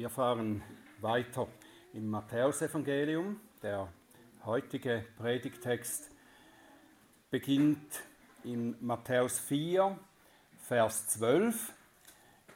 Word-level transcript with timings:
Wir 0.00 0.08
fahren 0.08 0.62
weiter 1.02 1.46
im 1.92 2.08
Matthäusevangelium. 2.08 3.38
Der 3.62 3.92
heutige 4.46 5.04
Predigtext 5.18 6.10
beginnt 7.28 8.00
in 8.42 8.82
Matthäus 8.82 9.38
4, 9.40 9.98
Vers 10.56 11.06
12. 11.08 11.74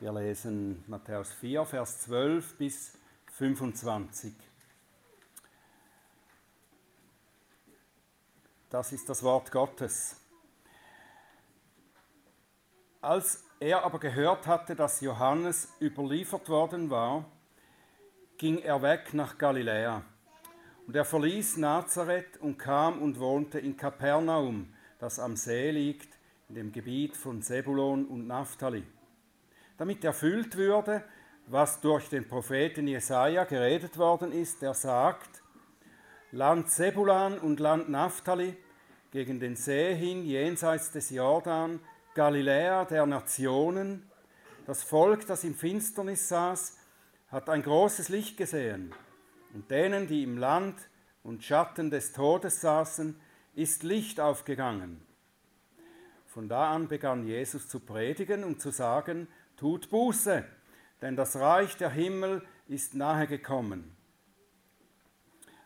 Wir 0.01 0.13
lesen 0.15 0.85
Matthäus 0.87 1.35
4, 1.35 1.67
Vers 1.67 2.01
12 2.05 2.57
bis 2.57 2.99
25. 3.33 4.33
Das 8.71 8.91
ist 8.91 9.07
das 9.07 9.23
Wort 9.23 9.51
Gottes. 9.51 10.17
Als 13.03 13.45
er 13.61 13.85
aber 13.85 13.99
gehört 13.99 14.47
hatte, 14.47 14.75
dass 14.75 15.03
Johannes 15.03 15.69
überliefert 15.79 16.49
worden 16.49 16.89
war, 16.89 17.27
ging 18.37 18.59
er 18.59 18.83
weg 18.83 19.15
nach 19.15 19.39
Galiläa. 19.39 20.03
Und 20.87 20.97
er 20.97 21.05
verließ 21.05 21.57
Nazareth 21.57 22.37
und 22.41 22.59
kam 22.59 23.01
und 23.01 23.19
wohnte 23.19 23.59
in 23.59 23.77
Kapernaum, 23.77 24.73
das 24.99 25.19
am 25.19 25.37
See 25.37 25.71
liegt, 25.71 26.09
in 26.49 26.57
dem 26.57 26.73
Gebiet 26.73 27.17
von 27.17 27.43
Sebulon 27.43 28.07
und 28.07 28.27
Naphtali, 28.27 28.85
damit 29.79 30.05
erfüllt 30.05 30.57
würde, 30.57 31.03
was 31.47 31.81
durch 31.81 32.09
den 32.09 32.29
Propheten 32.29 32.87
Jesaja 32.87 33.45
geredet 33.45 33.99
worden 33.99 34.33
ist, 34.33 34.63
der 34.63 34.75
sagt: 34.75 35.43
Land 36.33 36.71
Sebulan 36.71 37.39
und 37.39 37.61
Land 37.61 37.89
Naphtali, 37.89 38.57
gegen 39.11 39.41
den 39.41 39.57
See 39.57 39.95
hin, 39.95 40.25
jenseits 40.25 40.91
des 40.91 41.11
Jordan, 41.11 41.81
Galiläa 42.15 42.85
der 42.85 43.07
Nationen, 43.07 44.11
das 44.67 44.83
Volk, 44.83 45.27
das 45.27 45.45
in 45.45 45.55
Finsternis 45.55 46.29
saß, 46.29 46.79
hat 47.35 47.51
ein 47.51 47.65
großes 47.65 48.11
Licht 48.11 48.37
gesehen. 48.37 48.95
Und 49.55 49.69
denen, 49.69 50.07
die 50.07 50.23
im 50.23 50.39
Land 50.39 50.77
und 51.25 51.43
Schatten 51.43 51.91
des 51.91 52.13
Todes 52.13 52.61
saßen, 52.61 53.21
ist 53.57 53.83
Licht 53.83 54.21
aufgegangen. 54.21 55.05
Von 56.27 56.49
da 56.49 56.73
an 56.73 56.87
begann 56.87 57.27
Jesus 57.27 57.69
zu 57.69 57.81
predigen 57.81 58.45
und 58.45 58.61
zu 58.61 58.71
sagen, 58.71 59.27
tut 59.57 59.91
Buße, 59.91 60.45
denn 61.03 61.17
das 61.17 61.35
Reich 61.35 61.77
der 61.77 61.91
Himmel 61.91 62.41
ist 62.69 62.95
nahe 62.95 63.27
gekommen. 63.27 63.97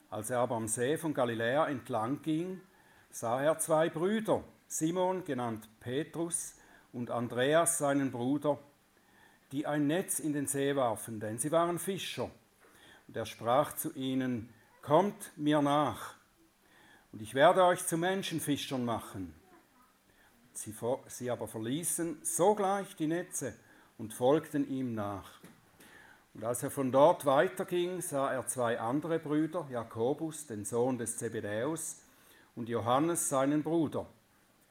Als 0.08 0.30
er 0.30 0.38
aber 0.38 0.56
am 0.56 0.68
See 0.68 0.96
von 0.96 1.12
Galiläa 1.12 1.68
entlang 1.68 2.22
ging, 2.22 2.62
sah 3.10 3.42
er 3.42 3.58
zwei 3.58 3.90
Brüder, 3.90 4.42
Simon 4.68 5.22
genannt 5.22 5.68
Petrus 5.80 6.54
und 6.94 7.10
Andreas 7.10 7.76
seinen 7.76 8.10
Bruder, 8.10 8.58
die 9.52 9.66
ein 9.66 9.86
Netz 9.86 10.18
in 10.18 10.32
den 10.32 10.46
See 10.46 10.76
warfen, 10.76 11.20
denn 11.20 11.38
sie 11.38 11.50
waren 11.52 11.78
Fischer. 11.78 12.30
Und 13.06 13.16
er 13.16 13.26
sprach 13.26 13.74
zu 13.74 13.94
ihnen, 13.94 14.52
Kommt 14.82 15.32
mir 15.36 15.60
nach, 15.60 16.14
und 17.12 17.20
ich 17.20 17.34
werde 17.34 17.64
euch 17.64 17.86
zu 17.86 17.98
Menschenfischern 17.98 18.84
machen. 18.84 19.34
Sie, 20.52 20.74
sie 21.06 21.30
aber 21.30 21.46
verließen 21.46 22.18
sogleich 22.22 22.96
die 22.96 23.06
Netze 23.06 23.54
und 23.96 24.14
folgten 24.14 24.68
ihm 24.68 24.94
nach. 24.94 25.40
Und 26.34 26.44
als 26.44 26.62
er 26.62 26.70
von 26.70 26.92
dort 26.92 27.26
weiterging, 27.26 28.00
sah 28.00 28.32
er 28.32 28.46
zwei 28.46 28.78
andere 28.78 29.18
Brüder, 29.18 29.66
Jakobus, 29.70 30.46
den 30.46 30.64
Sohn 30.64 30.98
des 30.98 31.16
Zebedäus, 31.16 32.02
und 32.54 32.68
Johannes, 32.68 33.28
seinen 33.28 33.62
Bruder, 33.62 34.06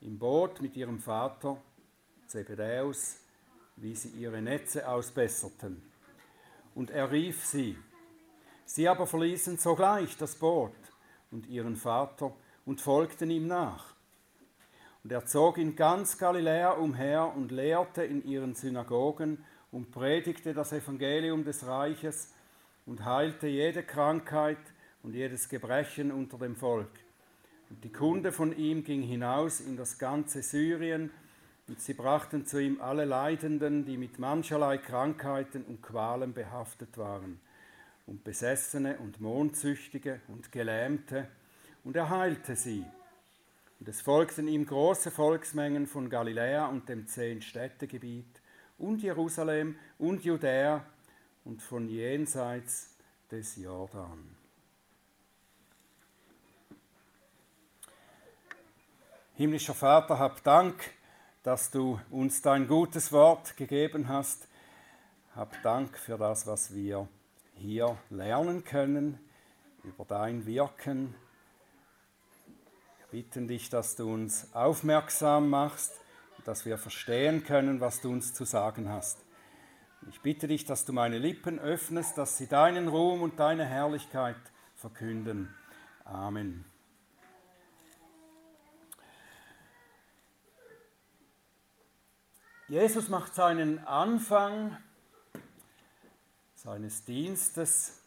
im 0.01 0.19
Boot 0.19 0.61
mit 0.61 0.75
ihrem 0.75 0.99
Vater 0.99 1.57
Zebedäus, 2.27 3.17
wie 3.77 3.95
sie 3.95 4.09
ihre 4.09 4.41
Netze 4.41 4.87
ausbesserten. 4.87 5.81
Und 6.75 6.91
er 6.91 7.11
rief 7.11 7.45
sie. 7.45 7.77
Sie 8.65 8.87
aber 8.87 9.07
verließen 9.07 9.57
sogleich 9.57 10.17
das 10.17 10.35
Boot 10.35 10.75
und 11.31 11.47
ihren 11.47 11.75
Vater 11.75 12.33
und 12.65 12.81
folgten 12.81 13.31
ihm 13.31 13.47
nach. 13.47 13.95
Und 15.03 15.11
er 15.11 15.25
zog 15.25 15.57
in 15.57 15.75
ganz 15.75 16.17
Galiläa 16.17 16.71
umher 16.71 17.33
und 17.35 17.51
lehrte 17.51 18.03
in 18.03 18.25
ihren 18.25 18.55
Synagogen 18.55 19.43
und 19.71 19.91
predigte 19.91 20.53
das 20.53 20.73
Evangelium 20.73 21.45
des 21.45 21.65
Reiches 21.65 22.33
und 22.85 23.05
heilte 23.05 23.47
jede 23.47 23.83
Krankheit 23.83 24.57
und 25.03 25.13
jedes 25.13 25.47
Gebrechen 25.47 26.11
unter 26.11 26.37
dem 26.37 26.55
Volk. 26.55 26.91
Und 27.69 27.83
die 27.83 27.91
Kunde 27.91 28.31
von 28.31 28.57
ihm 28.57 28.83
ging 28.83 29.01
hinaus 29.01 29.61
in 29.61 29.77
das 29.77 29.97
ganze 29.97 30.41
Syrien 30.41 31.11
und 31.67 31.81
sie 31.81 31.93
brachten 31.93 32.45
zu 32.45 32.59
ihm 32.59 32.79
alle 32.81 33.05
Leidenden, 33.05 33.85
die 33.85 33.97
mit 33.97 34.19
mancherlei 34.19 34.77
Krankheiten 34.77 35.63
und 35.63 35.81
Qualen 35.81 36.33
behaftet 36.33 36.97
waren, 36.97 37.39
und 38.05 38.23
Besessene 38.23 38.97
und 38.99 39.19
Mondsüchtige 39.19 40.21
und 40.29 40.51
Gelähmte, 40.51 41.27
und 41.83 41.95
er 41.95 42.09
heilte 42.09 42.55
sie. 42.55 42.85
Und 43.79 43.89
es 43.89 44.01
folgten 44.01 44.47
ihm 44.47 44.65
große 44.65 45.11
Volksmengen 45.11 45.87
von 45.87 46.09
Galiläa 46.09 46.67
und 46.67 46.87
dem 46.89 47.07
Zehn-Städtegebiet 47.07 48.41
und 48.77 49.03
Jerusalem 49.03 49.77
und 49.99 50.23
Judäa 50.23 50.85
und 51.43 51.61
von 51.61 51.87
jenseits 51.87 52.95
des 53.29 53.57
Jordan. 53.57 54.35
Himmlischer 59.35 59.75
Vater, 59.75 60.17
hab 60.17 60.43
Dank 60.43 60.96
dass 61.47 61.71
du 61.71 61.97
uns 62.11 62.41
dein 62.41 62.67
gutes 62.67 63.13
Wort 63.13 63.55
gegeben 63.55 64.09
hast. 64.09 64.49
Hab 65.33 65.63
Dank 65.63 65.97
für 65.97 66.17
das, 66.17 66.45
was 66.45 66.75
wir 66.75 67.07
hier 67.53 67.97
lernen 68.09 68.65
können, 68.65 69.17
über 69.85 70.03
dein 70.03 70.45
Wirken. 70.45 71.15
Wir 72.97 73.21
bitten 73.21 73.47
dich, 73.47 73.69
dass 73.69 73.95
du 73.95 74.13
uns 74.13 74.53
aufmerksam 74.53 75.49
machst, 75.49 75.93
dass 76.43 76.65
wir 76.65 76.77
verstehen 76.77 77.45
können, 77.45 77.79
was 77.79 78.01
du 78.01 78.11
uns 78.11 78.33
zu 78.33 78.43
sagen 78.43 78.89
hast. 78.89 79.23
Ich 80.09 80.19
bitte 80.19 80.49
dich, 80.49 80.65
dass 80.65 80.83
du 80.83 80.91
meine 80.91 81.17
Lippen 81.17 81.59
öffnest, 81.59 82.17
dass 82.17 82.37
sie 82.37 82.47
deinen 82.47 82.89
Ruhm 82.89 83.21
und 83.21 83.39
deine 83.39 83.63
Herrlichkeit 83.63 84.35
verkünden. 84.75 85.55
Amen. 86.03 86.65
Jesus 92.69 93.07
macht 93.07 93.33
seinen 93.33 93.79
Anfang 93.87 94.75
seines 96.53 97.05
Dienstes 97.05 98.01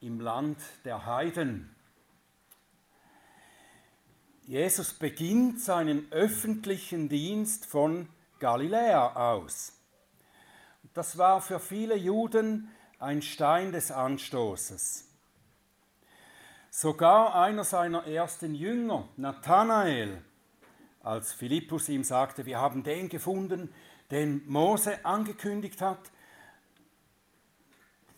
im 0.00 0.18
Land 0.18 0.58
der 0.84 1.06
Heiden. 1.06 1.72
Jesus 4.44 4.92
beginnt 4.92 5.60
seinen 5.60 6.10
öffentlichen 6.10 7.08
Dienst 7.08 7.64
von 7.64 8.08
Galiläa 8.40 9.14
aus. 9.14 9.72
Das 10.94 11.16
war 11.16 11.40
für 11.40 11.60
viele 11.60 11.94
Juden 11.94 12.68
ein 12.98 13.22
Stein 13.22 13.70
des 13.70 13.92
Anstoßes. 13.92 15.06
Sogar 16.70 17.36
einer 17.36 17.62
seiner 17.62 18.04
ersten 18.08 18.56
Jünger, 18.56 19.08
Nathanael, 19.16 20.24
als 21.04 21.32
Philippus 21.32 21.88
ihm 21.88 22.04
sagte, 22.04 22.46
wir 22.46 22.58
haben 22.58 22.82
den 22.82 23.08
gefunden, 23.08 23.72
den 24.10 24.46
Mose 24.48 25.04
angekündigt 25.04 25.80
hat. 25.80 26.10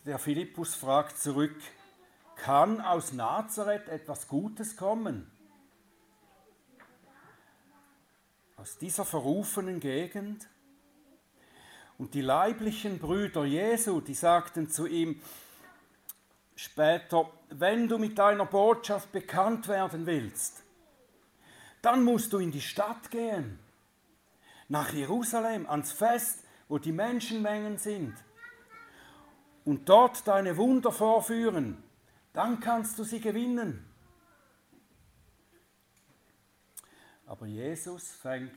Der 0.05 0.19
Philippus 0.19 0.75
fragt 0.75 1.17
zurück, 1.17 1.55
kann 2.35 2.81
aus 2.81 3.13
Nazareth 3.13 3.87
etwas 3.87 4.27
Gutes 4.27 4.75
kommen? 4.75 5.31
Aus 8.57 8.77
dieser 8.77 9.05
verrufenen 9.05 9.79
Gegend? 9.79 10.47
Und 11.97 12.13
die 12.13 12.21
leiblichen 12.21 12.99
Brüder 12.99 13.45
Jesu, 13.45 14.01
die 14.01 14.13
sagten 14.13 14.69
zu 14.69 14.85
ihm 14.85 15.21
später, 16.55 17.31
wenn 17.49 17.87
du 17.87 17.97
mit 17.97 18.17
deiner 18.17 18.45
Botschaft 18.45 19.11
bekannt 19.11 19.67
werden 19.67 20.05
willst, 20.05 20.63
dann 21.81 22.03
musst 22.03 22.33
du 22.33 22.39
in 22.39 22.51
die 22.51 22.61
Stadt 22.61 23.11
gehen 23.11 23.59
nach 24.67 24.91
Jerusalem, 24.93 25.67
ans 25.69 25.91
Fest, 25.91 26.43
wo 26.67 26.77
die 26.77 26.91
Menschenmengen 26.91 27.77
sind 27.77 28.15
und 29.63 29.87
dort 29.89 30.27
deine 30.27 30.57
Wunder 30.57 30.91
vorführen, 30.91 31.83
dann 32.33 32.59
kannst 32.59 32.97
du 32.99 33.03
sie 33.03 33.19
gewinnen. 33.19 33.89
Aber 37.25 37.47
Jesus 37.47 38.11
fängt 38.11 38.51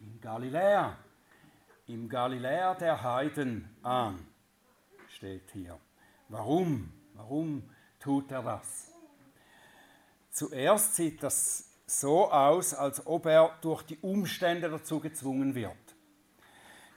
in 0.00 0.20
Galiläa, 0.20 0.96
im 1.86 2.08
Galiläa 2.08 2.74
der 2.74 3.02
Heiden 3.02 3.76
an, 3.82 4.26
steht 5.08 5.50
hier. 5.52 5.78
Warum? 6.28 6.92
Warum 7.14 7.62
tut 8.00 8.32
er 8.32 8.42
das? 8.42 8.92
Zuerst 10.30 10.96
sieht 10.96 11.22
das 11.22 11.71
so 11.86 12.30
aus, 12.30 12.74
als 12.74 13.06
ob 13.06 13.26
er 13.26 13.56
durch 13.60 13.82
die 13.82 13.98
Umstände 13.98 14.70
dazu 14.70 15.00
gezwungen 15.00 15.54
wird. 15.54 15.76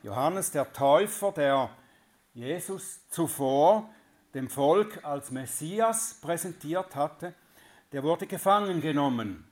Johannes 0.03 0.51
der 0.51 0.71
Täufer, 0.71 1.31
der 1.31 1.69
Jesus 2.33 3.07
zuvor 3.09 3.89
dem 4.33 4.49
Volk 4.49 5.03
als 5.03 5.31
Messias 5.31 6.19
präsentiert 6.21 6.95
hatte, 6.95 7.33
der 7.91 8.03
wurde 8.03 8.27
gefangen 8.27 8.81
genommen. 8.81 9.49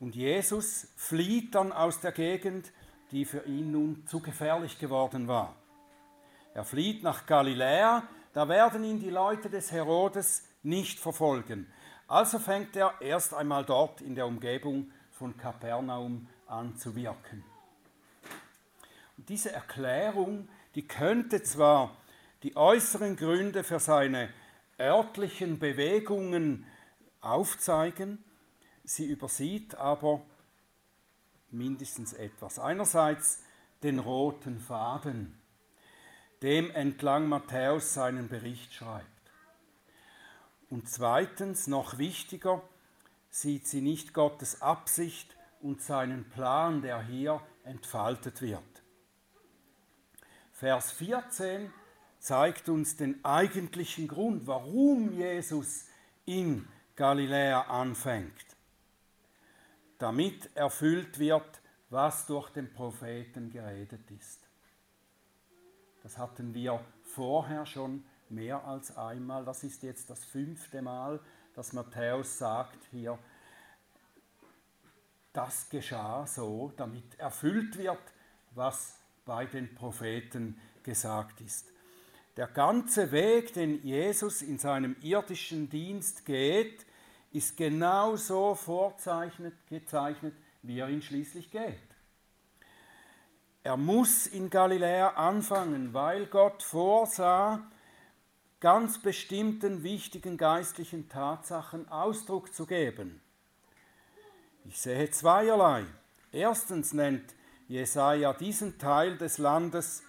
Und 0.00 0.14
Jesus 0.14 0.88
flieht 0.96 1.54
dann 1.54 1.72
aus 1.72 2.00
der 2.00 2.12
Gegend, 2.12 2.72
die 3.10 3.24
für 3.24 3.44
ihn 3.46 3.72
nun 3.72 4.06
zu 4.06 4.20
gefährlich 4.20 4.78
geworden 4.78 5.28
war. 5.28 5.56
Er 6.54 6.64
flieht 6.64 7.02
nach 7.02 7.26
Galiläa, 7.26 8.02
da 8.32 8.48
werden 8.48 8.84
ihn 8.84 9.00
die 9.00 9.10
Leute 9.10 9.48
des 9.48 9.72
Herodes 9.72 10.46
nicht 10.62 10.98
verfolgen. 10.98 11.72
Also 12.08 12.38
fängt 12.38 12.74
er 12.74 12.94
erst 13.00 13.34
einmal 13.34 13.66
dort 13.66 14.00
in 14.00 14.14
der 14.14 14.26
Umgebung 14.26 14.90
von 15.12 15.36
Kapernaum 15.36 16.26
an 16.46 16.74
zu 16.76 16.96
wirken. 16.96 17.44
Und 19.18 19.28
diese 19.28 19.52
Erklärung, 19.52 20.48
die 20.74 20.88
könnte 20.88 21.42
zwar 21.42 21.94
die 22.42 22.56
äußeren 22.56 23.16
Gründe 23.16 23.62
für 23.62 23.78
seine 23.78 24.30
örtlichen 24.80 25.58
Bewegungen 25.58 26.64
aufzeigen, 27.20 28.24
sie 28.84 29.06
übersieht 29.06 29.74
aber 29.74 30.22
mindestens 31.50 32.14
etwas. 32.14 32.58
Einerseits 32.58 33.42
den 33.82 33.98
roten 33.98 34.58
Faden, 34.60 35.38
dem 36.42 36.70
entlang 36.70 37.28
Matthäus 37.28 37.92
seinen 37.92 38.28
Bericht 38.28 38.72
schreibt. 38.72 39.17
Und 40.70 40.88
zweitens, 40.88 41.66
noch 41.66 41.98
wichtiger, 41.98 42.62
sieht 43.30 43.66
sie 43.66 43.80
nicht 43.80 44.12
Gottes 44.12 44.62
Absicht 44.62 45.36
und 45.60 45.82
seinen 45.82 46.28
Plan, 46.28 46.82
der 46.82 47.02
hier 47.02 47.40
entfaltet 47.64 48.42
wird. 48.42 48.62
Vers 50.52 50.92
14 50.92 51.72
zeigt 52.18 52.68
uns 52.68 52.96
den 52.96 53.24
eigentlichen 53.24 54.08
Grund, 54.08 54.46
warum 54.46 55.12
Jesus 55.12 55.86
in 56.24 56.68
Galiläa 56.96 57.62
anfängt. 57.62 58.56
Damit 59.98 60.54
erfüllt 60.56 61.18
wird, 61.18 61.60
was 61.90 62.26
durch 62.26 62.50
den 62.50 62.72
Propheten 62.72 63.50
geredet 63.50 64.10
ist. 64.10 64.40
Das 66.02 66.18
hatten 66.18 66.54
wir 66.54 66.84
vorher 67.02 67.66
schon 67.66 68.04
mehr 68.30 68.64
als 68.64 68.96
einmal. 68.96 69.44
Das 69.44 69.64
ist 69.64 69.82
jetzt 69.82 70.10
das 70.10 70.24
fünfte 70.24 70.82
Mal, 70.82 71.20
dass 71.54 71.72
Matthäus 71.72 72.38
sagt 72.38 72.78
hier, 72.90 73.18
das 75.32 75.68
geschah 75.68 76.26
so, 76.26 76.72
damit 76.76 77.18
erfüllt 77.18 77.76
wird, 77.78 78.00
was 78.54 78.98
bei 79.24 79.44
den 79.46 79.74
Propheten 79.74 80.60
gesagt 80.82 81.40
ist. 81.40 81.66
Der 82.36 82.46
ganze 82.46 83.10
Weg, 83.12 83.52
den 83.52 83.82
Jesus 83.82 84.42
in 84.42 84.58
seinem 84.58 84.96
irdischen 85.02 85.68
Dienst 85.68 86.24
geht, 86.24 86.86
ist 87.32 87.56
genau 87.56 88.16
so 88.16 88.54
vorzeichnet, 88.54 89.54
gezeichnet, 89.68 90.34
wie 90.62 90.78
er 90.78 90.88
ihn 90.88 91.02
schließlich 91.02 91.50
geht. 91.50 91.74
Er 93.64 93.76
muss 93.76 94.26
in 94.26 94.50
Galiläa 94.50 95.08
anfangen, 95.10 95.92
weil 95.92 96.26
Gott 96.26 96.62
vorsah, 96.62 97.70
ganz 98.60 98.98
bestimmten 98.98 99.82
wichtigen 99.82 100.36
geistlichen 100.36 101.08
Tatsachen 101.08 101.88
Ausdruck 101.88 102.52
zu 102.52 102.66
geben. 102.66 103.20
Ich 104.64 104.80
sehe 104.80 105.10
zweierlei. 105.10 105.84
Erstens 106.32 106.92
nennt 106.92 107.34
Jesaja 107.68 108.32
diesen 108.32 108.78
Teil 108.78 109.16
des 109.16 109.38
Landes 109.38 110.02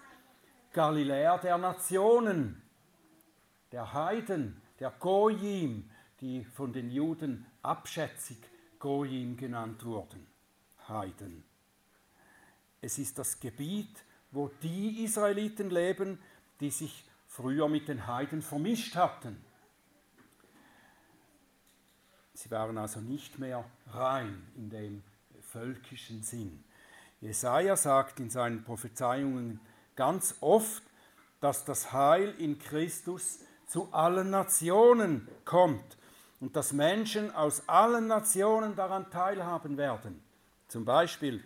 Galiläa 0.73 1.37
der 1.37 1.57
Nationen, 1.57 2.61
der 3.71 3.93
Heiden, 3.93 4.61
der 4.79 4.91
Goyim, 4.99 5.89
die 6.21 6.43
von 6.43 6.73
den 6.73 6.89
Juden 6.89 7.45
abschätzig 7.61 8.37
Goyim 8.79 9.37
genannt 9.37 9.85
wurden. 9.85 10.25
Heiden. 10.87 11.43
Es 12.81 12.97
ist 12.97 13.17
das 13.19 13.39
Gebiet, 13.39 14.03
wo 14.31 14.49
die 14.63 15.03
Israeliten 15.03 15.69
leben, 15.69 16.19
die 16.59 16.71
sich 16.71 17.03
früher 17.29 17.69
mit 17.69 17.87
den 17.87 18.07
Heiden 18.07 18.41
vermischt 18.41 18.95
hatten. 18.95 19.37
Sie 22.33 22.49
waren 22.51 22.77
also 22.77 22.99
nicht 22.99 23.37
mehr 23.39 23.63
rein 23.91 24.45
in 24.55 24.69
dem 24.69 25.03
völkischen 25.41 26.23
Sinn. 26.23 26.63
Jesaja 27.21 27.75
sagt 27.75 28.19
in 28.19 28.29
seinen 28.29 28.63
Prophezeiungen 28.63 29.59
ganz 29.95 30.35
oft, 30.41 30.83
dass 31.39 31.65
das 31.65 31.93
Heil 31.93 32.33
in 32.39 32.57
Christus 32.57 33.39
zu 33.67 33.93
allen 33.93 34.31
Nationen 34.31 35.27
kommt 35.45 35.97
und 36.39 36.55
dass 36.55 36.73
Menschen 36.73 37.33
aus 37.35 37.67
allen 37.69 38.07
Nationen 38.07 38.75
daran 38.75 39.09
teilhaben 39.11 39.77
werden. 39.77 40.23
Zum 40.67 40.85
Beispiel 40.85 41.43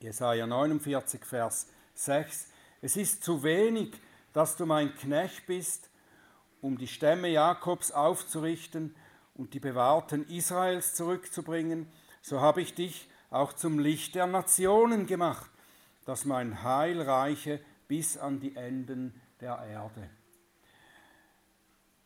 Jesaja 0.00 0.46
49, 0.46 1.24
Vers 1.24 1.68
6. 1.94 2.48
Es 2.82 2.96
ist 2.96 3.24
zu 3.24 3.42
wenig, 3.42 3.92
dass 4.36 4.56
du 4.56 4.66
mein 4.66 4.94
Knecht 4.94 5.46
bist, 5.46 5.90
um 6.60 6.78
die 6.78 6.88
Stämme 6.88 7.28
Jakobs 7.28 7.90
aufzurichten 7.90 8.94
und 9.34 9.54
die 9.54 9.60
Bewahrten 9.60 10.26
Israels 10.28 10.94
zurückzubringen. 10.94 11.86
So 12.22 12.40
habe 12.40 12.60
ich 12.60 12.74
dich 12.74 13.08
auch 13.30 13.52
zum 13.52 13.78
Licht 13.78 14.14
der 14.14 14.26
Nationen 14.26 15.06
gemacht 15.06 15.50
dass 16.06 16.24
mein 16.24 16.62
Heil 16.62 17.02
reiche 17.02 17.60
bis 17.88 18.16
an 18.16 18.40
die 18.40 18.56
Enden 18.56 19.20
der 19.40 19.58
Erde. 19.58 20.08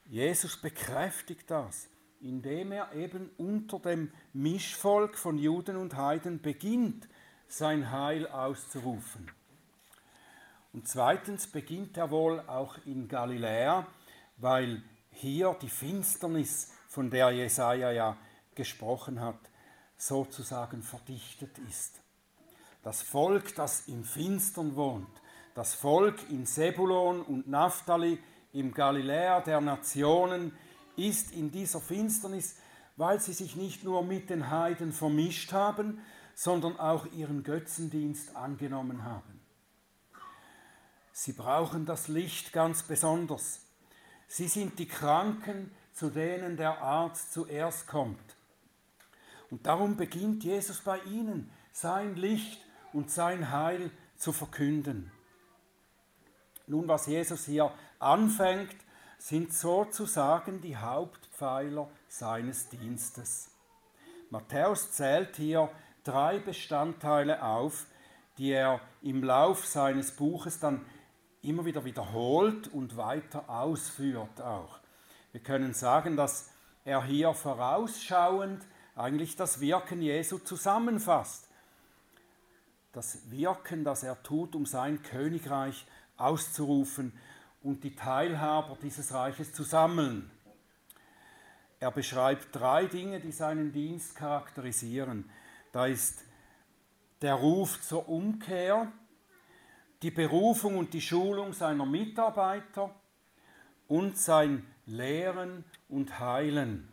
Jesus 0.07 0.57
bekräftigt 0.57 1.49
das, 1.51 1.89
indem 2.21 2.73
er 2.73 2.93
eben 2.95 3.31
unter 3.37 3.79
dem 3.79 4.11
Mischvolk 4.33 5.17
von 5.17 5.39
Juden 5.39 5.77
und 5.77 5.97
Heiden 5.97 6.41
beginnt, 6.41 7.09
sein 7.47 7.93
Heil 7.93 8.27
auszurufen. 8.27 9.31
Und 10.73 10.87
zweitens 10.89 11.47
beginnt 11.47 11.97
er 11.97 12.11
wohl 12.11 12.41
auch 12.41 12.77
in 12.87 13.09
Galiläa, 13.09 13.87
weil 14.37 14.83
hier 15.11 15.57
die 15.61 15.69
Finsternis, 15.69 16.73
von 16.89 17.09
der 17.11 17.31
Jesaja 17.31 17.93
ja 17.93 18.17
gesprochen 18.55 19.21
hat, 19.21 19.39
sozusagen 19.97 20.83
verdichtet 20.83 21.57
ist 21.69 22.01
das 22.83 23.03
Volk, 23.03 23.55
das 23.55 23.89
im 23.89 24.05
Finstern 24.05 24.75
wohnt, 24.77 25.09
das 25.55 25.75
Volk 25.75 26.19
in 26.31 26.47
Sebulon 26.47 27.23
und 27.23 27.49
Naphtali, 27.49 28.19
im 28.53 28.73
Galiläa 28.73 29.41
der 29.41 29.61
Nationen, 29.61 30.53
ist 30.97 31.33
in 31.33 31.51
dieser 31.51 31.81
Finsternis, 31.81 32.57
weil 32.97 33.21
sie 33.21 33.33
sich 33.33 33.55
nicht 33.55 33.85
nur 33.85 34.03
mit 34.03 34.31
den 34.31 34.51
Heiden 34.51 34.93
vermischt 34.93 35.53
haben, 35.53 36.01
sondern 36.35 36.79
auch 36.79 37.07
ihren 37.13 37.43
Götzendienst 37.43 38.35
angenommen 38.35 39.05
haben. 39.05 39.40
Sie 41.23 41.35
brauchen 41.35 41.85
das 41.85 42.09
Licht 42.09 42.51
ganz 42.51 42.83
besonders. 42.83 43.61
Sie 44.27 44.49
sind 44.49 44.79
die 44.79 44.89
Kranken, 44.89 45.71
zu 45.93 46.09
denen 46.09 46.57
der 46.57 46.81
Arzt 46.81 47.35
zuerst 47.35 47.87
kommt. 47.87 48.37
Und 49.51 49.67
darum 49.67 49.99
beginnt 49.99 50.45
Jesus 50.45 50.81
bei 50.81 50.99
ihnen, 51.01 51.53
sein 51.73 52.17
Licht 52.17 52.65
und 52.95 53.11
sein 53.11 53.51
Heil 53.51 53.91
zu 54.17 54.33
verkünden. 54.33 55.13
Nun, 56.67 56.89
was 56.89 57.07
Jesus 57.07 57.45
hier 57.45 57.71
anfängt, 57.99 58.77
sind 59.19 59.53
sozusagen 59.53 60.63
die 60.63 60.79
Hauptpfeiler 60.79 61.91
seines 62.09 62.71
Dienstes. 62.71 63.51
Matthäus 64.31 64.93
zählt 64.93 65.37
hier 65.37 65.71
drei 66.03 66.39
Bestandteile 66.39 67.43
auf, 67.43 67.85
die 68.39 68.53
er 68.53 68.81
im 69.03 69.23
Lauf 69.23 69.67
seines 69.67 70.13
Buches 70.13 70.61
dann 70.61 70.87
immer 71.43 71.65
wieder 71.65 71.85
wiederholt 71.85 72.69
und 72.69 72.97
weiter 72.97 73.49
ausführt 73.49 74.41
auch. 74.41 74.79
Wir 75.33 75.41
können 75.41 75.75
sagen, 75.75 76.17
dass 76.17 76.51
er 76.85 77.05
hier 77.05 77.35
vorausschauend 77.35 78.67
eigentlich 78.97 79.37
das 79.37 79.61
Wirken 79.61 80.03
Jesu 80.03 80.39
zusammenfasst 80.39 81.51
das 82.93 83.31
Wirken, 83.31 83.85
das 83.85 84.03
er 84.03 84.23
tut, 84.23 84.55
um 84.55 84.67
sein 84.67 85.03
Königreich 85.03 85.87
auszurufen 86.17 87.13
und 87.63 87.85
die 87.85 87.95
Teilhaber 87.95 88.77
dieses 88.83 89.13
Reiches 89.15 89.53
zu 89.53 89.63
sammeln. 89.63 90.31
Er 91.79 91.91
beschreibt 91.91 92.49
drei 92.55 92.87
Dinge, 92.87 93.21
die 93.21 93.33
seinen 93.33 93.73
Dienst 93.73 94.17
charakterisieren. 94.17 95.31
Da 95.73 95.87
ist 95.87 96.25
der 97.23 97.35
Ruf 97.35 97.81
zur 97.81 98.09
Umkehr, 98.09 98.91
die 100.03 100.11
Berufung 100.11 100.79
und 100.79 100.95
die 100.95 101.01
Schulung 101.01 101.53
seiner 101.53 101.87
Mitarbeiter 101.87 102.95
und 103.87 104.17
sein 104.17 104.67
Lehren 104.87 105.65
und 105.89 106.19
Heilen. 106.19 106.89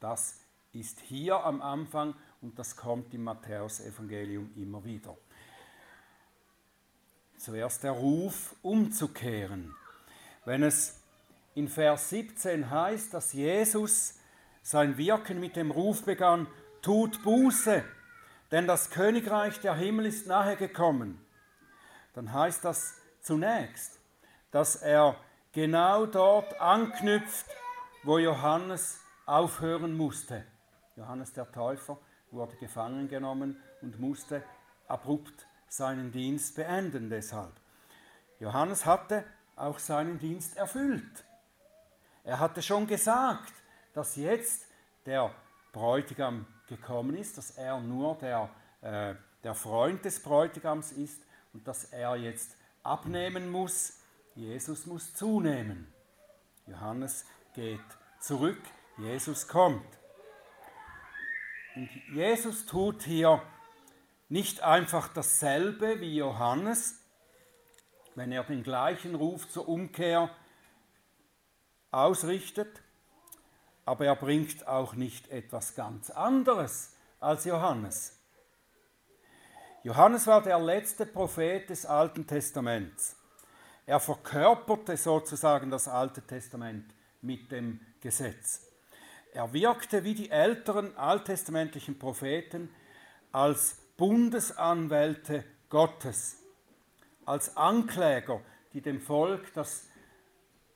Das 0.00 0.40
ist 0.72 1.00
hier 1.00 1.44
am 1.44 1.60
Anfang 1.62 2.14
und 2.40 2.58
das 2.58 2.76
kommt 2.76 3.14
im 3.14 3.24
Matthäusevangelium 3.24 4.50
immer 4.56 4.84
wieder. 4.84 5.16
zuerst 7.36 7.82
der 7.82 7.92
Ruf, 7.92 8.54
umzukehren. 8.62 9.74
Wenn 10.46 10.62
es 10.62 11.02
in 11.54 11.68
Vers 11.68 12.08
17 12.10 12.70
heißt, 12.70 13.12
dass 13.12 13.34
Jesus 13.34 14.18
sein 14.62 14.96
Wirken 14.96 15.40
mit 15.40 15.56
dem 15.56 15.70
Ruf 15.70 16.04
begann, 16.04 16.46
tut 16.80 17.22
Buße, 17.22 17.84
denn 18.50 18.66
das 18.66 18.90
Königreich 18.90 19.60
der 19.60 19.74
Himmel 19.74 20.06
ist 20.06 20.26
nahe 20.26 20.56
gekommen, 20.56 21.23
dann 22.14 22.32
heißt 22.32 22.64
das 22.64 22.94
zunächst, 23.20 24.00
dass 24.50 24.76
er 24.76 25.16
genau 25.52 26.06
dort 26.06 26.60
anknüpft, 26.60 27.46
wo 28.02 28.18
Johannes 28.18 29.00
aufhören 29.26 29.96
musste. 29.96 30.44
Johannes 30.96 31.32
der 31.32 31.50
Täufer 31.50 31.98
wurde 32.30 32.56
gefangen 32.56 33.08
genommen 33.08 33.60
und 33.82 33.98
musste 33.98 34.42
abrupt 34.86 35.46
seinen 35.68 36.12
Dienst 36.12 36.54
beenden 36.56 37.10
deshalb. 37.10 37.52
Johannes 38.38 38.86
hatte 38.86 39.24
auch 39.56 39.78
seinen 39.78 40.18
Dienst 40.18 40.56
erfüllt. 40.56 41.24
Er 42.22 42.38
hatte 42.38 42.62
schon 42.62 42.86
gesagt, 42.86 43.52
dass 43.92 44.16
jetzt 44.16 44.66
der 45.06 45.30
Bräutigam 45.72 46.46
gekommen 46.68 47.16
ist, 47.16 47.38
dass 47.38 47.52
er 47.52 47.80
nur 47.80 48.16
der, 48.16 48.48
äh, 48.80 49.14
der 49.42 49.54
Freund 49.54 50.04
des 50.04 50.22
Bräutigams 50.22 50.92
ist 50.92 51.22
und 51.54 51.66
dass 51.66 51.84
er 51.84 52.16
jetzt 52.16 52.56
abnehmen 52.82 53.50
muss. 53.50 54.00
Jesus 54.34 54.84
muss 54.84 55.14
zunehmen. 55.14 55.92
Johannes 56.66 57.24
geht 57.54 57.80
zurück, 58.20 58.60
Jesus 58.98 59.48
kommt. 59.48 59.86
Und 61.76 61.88
Jesus 62.12 62.66
tut 62.66 63.02
hier 63.02 63.42
nicht 64.28 64.62
einfach 64.62 65.08
dasselbe 65.08 66.00
wie 66.00 66.16
Johannes, 66.16 67.00
wenn 68.14 68.32
er 68.32 68.44
den 68.44 68.62
gleichen 68.62 69.14
Ruf 69.14 69.48
zur 69.48 69.68
Umkehr 69.68 70.30
ausrichtet, 71.90 72.82
aber 73.84 74.06
er 74.06 74.16
bringt 74.16 74.66
auch 74.66 74.94
nicht 74.94 75.28
etwas 75.28 75.74
ganz 75.74 76.10
anderes 76.10 76.96
als 77.20 77.44
Johannes. 77.44 78.23
Johannes 79.84 80.26
war 80.26 80.42
der 80.42 80.58
letzte 80.58 81.04
Prophet 81.04 81.68
des 81.68 81.84
Alten 81.84 82.26
Testaments. 82.26 83.16
Er 83.84 84.00
verkörperte 84.00 84.96
sozusagen 84.96 85.70
das 85.70 85.88
Alte 85.88 86.22
Testament 86.22 86.86
mit 87.20 87.52
dem 87.52 87.80
Gesetz. 88.00 88.62
Er 89.34 89.52
wirkte 89.52 90.02
wie 90.02 90.14
die 90.14 90.30
älteren 90.30 90.96
alttestamentlichen 90.96 91.98
Propheten 91.98 92.74
als 93.30 93.76
Bundesanwälte 93.98 95.44
Gottes, 95.68 96.38
als 97.26 97.54
Ankläger, 97.54 98.40
die 98.72 98.80
dem 98.80 99.02
Volk 99.02 99.52
das 99.52 99.86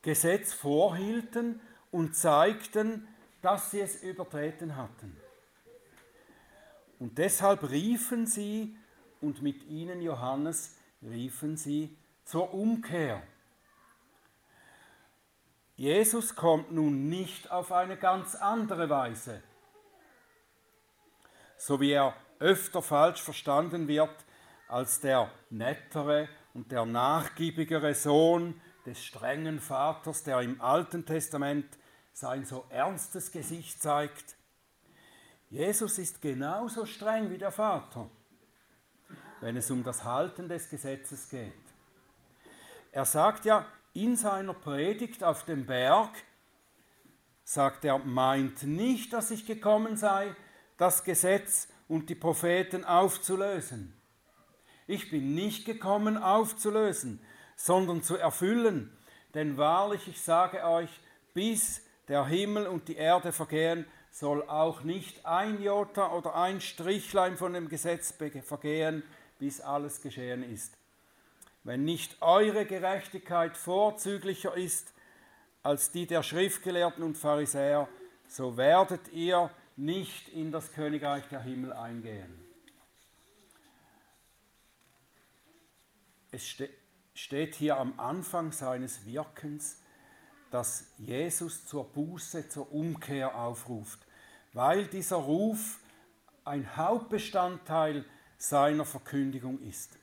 Gesetz 0.03 0.53
vorhielten 0.53 1.59
und 1.89 2.15
zeigten, 2.15 3.07
dass 3.41 3.71
sie 3.71 3.79
es 3.79 4.03
übertreten 4.03 4.75
hatten. 4.75 5.17
Und 6.99 7.17
deshalb 7.17 7.71
riefen 7.71 8.27
sie, 8.27 8.77
und 9.21 9.41
mit 9.41 9.63
ihnen 9.65 10.01
Johannes, 10.01 10.75
riefen 11.01 11.57
sie 11.57 11.97
zur 12.25 12.53
Umkehr. 12.53 13.23
Jesus 15.75 16.35
kommt 16.35 16.71
nun 16.71 17.07
nicht 17.07 17.51
auf 17.51 17.71
eine 17.71 17.95
ganz 17.95 18.35
andere 18.35 18.89
Weise, 18.89 19.41
so 21.57 21.79
wie 21.79 21.91
er 21.91 22.13
öfter 22.39 22.81
falsch 22.81 23.21
verstanden 23.21 23.87
wird 23.87 24.13
als 24.67 24.99
der 24.99 25.31
nettere 25.49 26.27
und 26.53 26.71
der 26.71 26.85
nachgiebigere 26.85 27.95
Sohn 27.95 28.59
des 28.85 29.03
strengen 29.03 29.59
Vaters, 29.59 30.23
der 30.23 30.41
im 30.41 30.59
Alten 30.61 31.05
Testament 31.05 31.77
sein 32.11 32.43
so 32.45 32.65
ernstes 32.69 33.31
Gesicht 33.31 33.81
zeigt. 33.81 34.35
Jesus 35.49 35.97
ist 35.97 36.21
genauso 36.21 36.85
streng 36.85 37.29
wie 37.29 37.37
der 37.37 37.51
Vater, 37.51 38.09
wenn 39.41 39.57
es 39.57 39.71
um 39.71 39.83
das 39.83 40.03
Halten 40.03 40.47
des 40.47 40.69
Gesetzes 40.69 41.29
geht. 41.29 41.53
Er 42.91 43.05
sagt 43.05 43.45
ja 43.45 43.65
in 43.93 44.15
seiner 44.15 44.53
Predigt 44.53 45.23
auf 45.23 45.45
dem 45.45 45.65
Berg, 45.65 46.09
sagt 47.43 47.85
er, 47.85 47.97
meint 47.99 48.63
nicht, 48.63 49.13
dass 49.13 49.31
ich 49.31 49.45
gekommen 49.45 49.97
sei, 49.97 50.35
das 50.77 51.03
Gesetz 51.03 51.67
und 51.87 52.09
die 52.09 52.15
Propheten 52.15 52.85
aufzulösen. 52.85 53.93
Ich 54.87 55.11
bin 55.11 55.35
nicht 55.35 55.65
gekommen 55.65 56.17
aufzulösen, 56.17 57.19
sondern 57.55 58.01
zu 58.03 58.15
erfüllen. 58.15 58.95
Denn 59.33 59.57
wahrlich, 59.57 60.07
ich 60.07 60.21
sage 60.21 60.63
euch, 60.63 60.89
bis 61.33 61.81
der 62.07 62.25
Himmel 62.25 62.67
und 62.67 62.87
die 62.87 62.95
Erde 62.95 63.31
vergehen, 63.31 63.85
soll 64.11 64.41
auch 64.43 64.83
nicht 64.83 65.25
ein 65.25 65.61
Jota 65.61 66.11
oder 66.11 66.35
ein 66.35 66.61
Strichlein 66.61 67.37
von 67.37 67.53
dem 67.53 67.69
Gesetz 67.69 68.13
vergehen, 68.43 69.03
bis 69.39 69.61
alles 69.61 70.01
geschehen 70.01 70.43
ist. 70.43 70.77
Wenn 71.63 71.83
nicht 71.83 72.21
eure 72.21 72.65
Gerechtigkeit 72.65 73.57
vorzüglicher 73.57 74.55
ist 74.55 74.93
als 75.63 75.91
die 75.91 76.05
der 76.05 76.23
Schriftgelehrten 76.23 77.03
und 77.03 77.17
Pharisäer, 77.17 77.89
so 78.27 78.57
werdet 78.57 79.11
ihr 79.11 79.49
nicht 79.75 80.29
in 80.29 80.51
das 80.51 80.71
Königreich 80.71 81.27
der 81.29 81.41
Himmel 81.41 81.73
eingehen. 81.73 82.45
Es 86.31 86.47
steht 86.47 86.79
steht 87.19 87.55
hier 87.55 87.77
am 87.77 87.99
Anfang 87.99 88.53
seines 88.53 89.05
Wirkens, 89.05 89.81
dass 90.51 90.85
Jesus 90.97 91.65
zur 91.65 91.83
Buße, 91.83 92.47
zur 92.47 92.71
Umkehr 92.71 93.35
aufruft, 93.35 93.99
weil 94.53 94.87
dieser 94.87 95.17
Ruf 95.17 95.79
ein 96.45 96.77
Hauptbestandteil 96.77 98.05
seiner 98.39 98.85
Verkündigung 98.85 99.61
ist. 99.61 99.99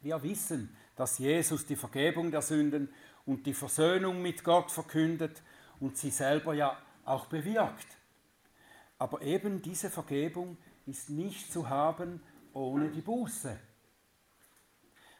Wir 0.00 0.22
wissen, 0.22 0.76
dass 0.94 1.18
Jesus 1.18 1.66
die 1.66 1.74
Vergebung 1.74 2.30
der 2.30 2.42
Sünden 2.42 2.88
und 3.26 3.46
die 3.46 3.54
Versöhnung 3.54 4.22
mit 4.22 4.44
Gott 4.44 4.70
verkündet 4.70 5.42
und 5.80 5.96
sie 5.96 6.10
selber 6.10 6.54
ja 6.54 6.80
auch 7.04 7.26
bewirkt. 7.26 7.86
Aber 8.98 9.22
eben 9.22 9.62
diese 9.62 9.90
Vergebung 9.90 10.56
ist 10.86 11.10
nicht 11.10 11.52
zu 11.52 11.68
haben 11.68 12.20
ohne 12.52 12.90
die 12.90 13.00
Buße. 13.00 13.58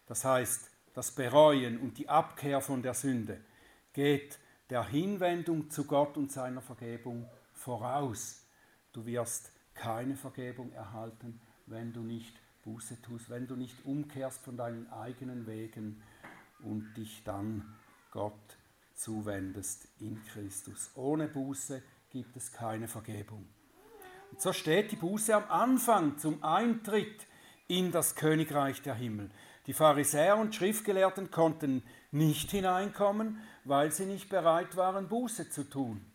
Das 0.06 0.24
heißt, 0.24 0.70
das 0.94 1.12
Bereuen 1.12 1.78
und 1.78 1.98
die 1.98 2.08
Abkehr 2.08 2.60
von 2.60 2.82
der 2.82 2.94
Sünde 2.94 3.40
geht 3.92 4.38
der 4.70 4.86
Hinwendung 4.86 5.70
zu 5.70 5.84
Gott 5.84 6.16
und 6.16 6.32
seiner 6.32 6.60
Vergebung 6.60 7.28
voraus. 7.52 8.44
Du 8.92 9.06
wirst 9.06 9.52
keine 9.74 10.16
Vergebung 10.16 10.72
erhalten, 10.72 11.40
wenn 11.70 11.92
du 11.92 12.00
nicht 12.00 12.34
Buße 12.64 13.00
tust, 13.02 13.30
wenn 13.30 13.46
du 13.46 13.56
nicht 13.56 13.84
umkehrst 13.84 14.40
von 14.42 14.56
deinen 14.56 14.90
eigenen 14.92 15.46
Wegen 15.46 16.02
und 16.62 16.94
dich 16.96 17.22
dann 17.24 17.74
Gott 18.10 18.58
zuwendest 18.94 19.88
in 20.00 20.22
Christus. 20.24 20.90
Ohne 20.94 21.28
Buße 21.28 21.82
gibt 22.10 22.36
es 22.36 22.52
keine 22.52 22.88
Vergebung. 22.88 23.46
Und 24.30 24.40
so 24.40 24.52
steht 24.52 24.92
die 24.92 24.96
Buße 24.96 25.34
am 25.34 25.50
Anfang 25.50 26.18
zum 26.18 26.42
Eintritt 26.42 27.26
in 27.68 27.92
das 27.92 28.14
Königreich 28.14 28.82
der 28.82 28.94
Himmel. 28.94 29.30
Die 29.66 29.74
Pharisäer 29.74 30.36
und 30.36 30.54
Schriftgelehrten 30.54 31.30
konnten 31.30 31.82
nicht 32.10 32.50
hineinkommen, 32.50 33.38
weil 33.64 33.92
sie 33.92 34.06
nicht 34.06 34.30
bereit 34.30 34.76
waren, 34.76 35.08
Buße 35.08 35.50
zu 35.50 35.64
tun. 35.64 36.07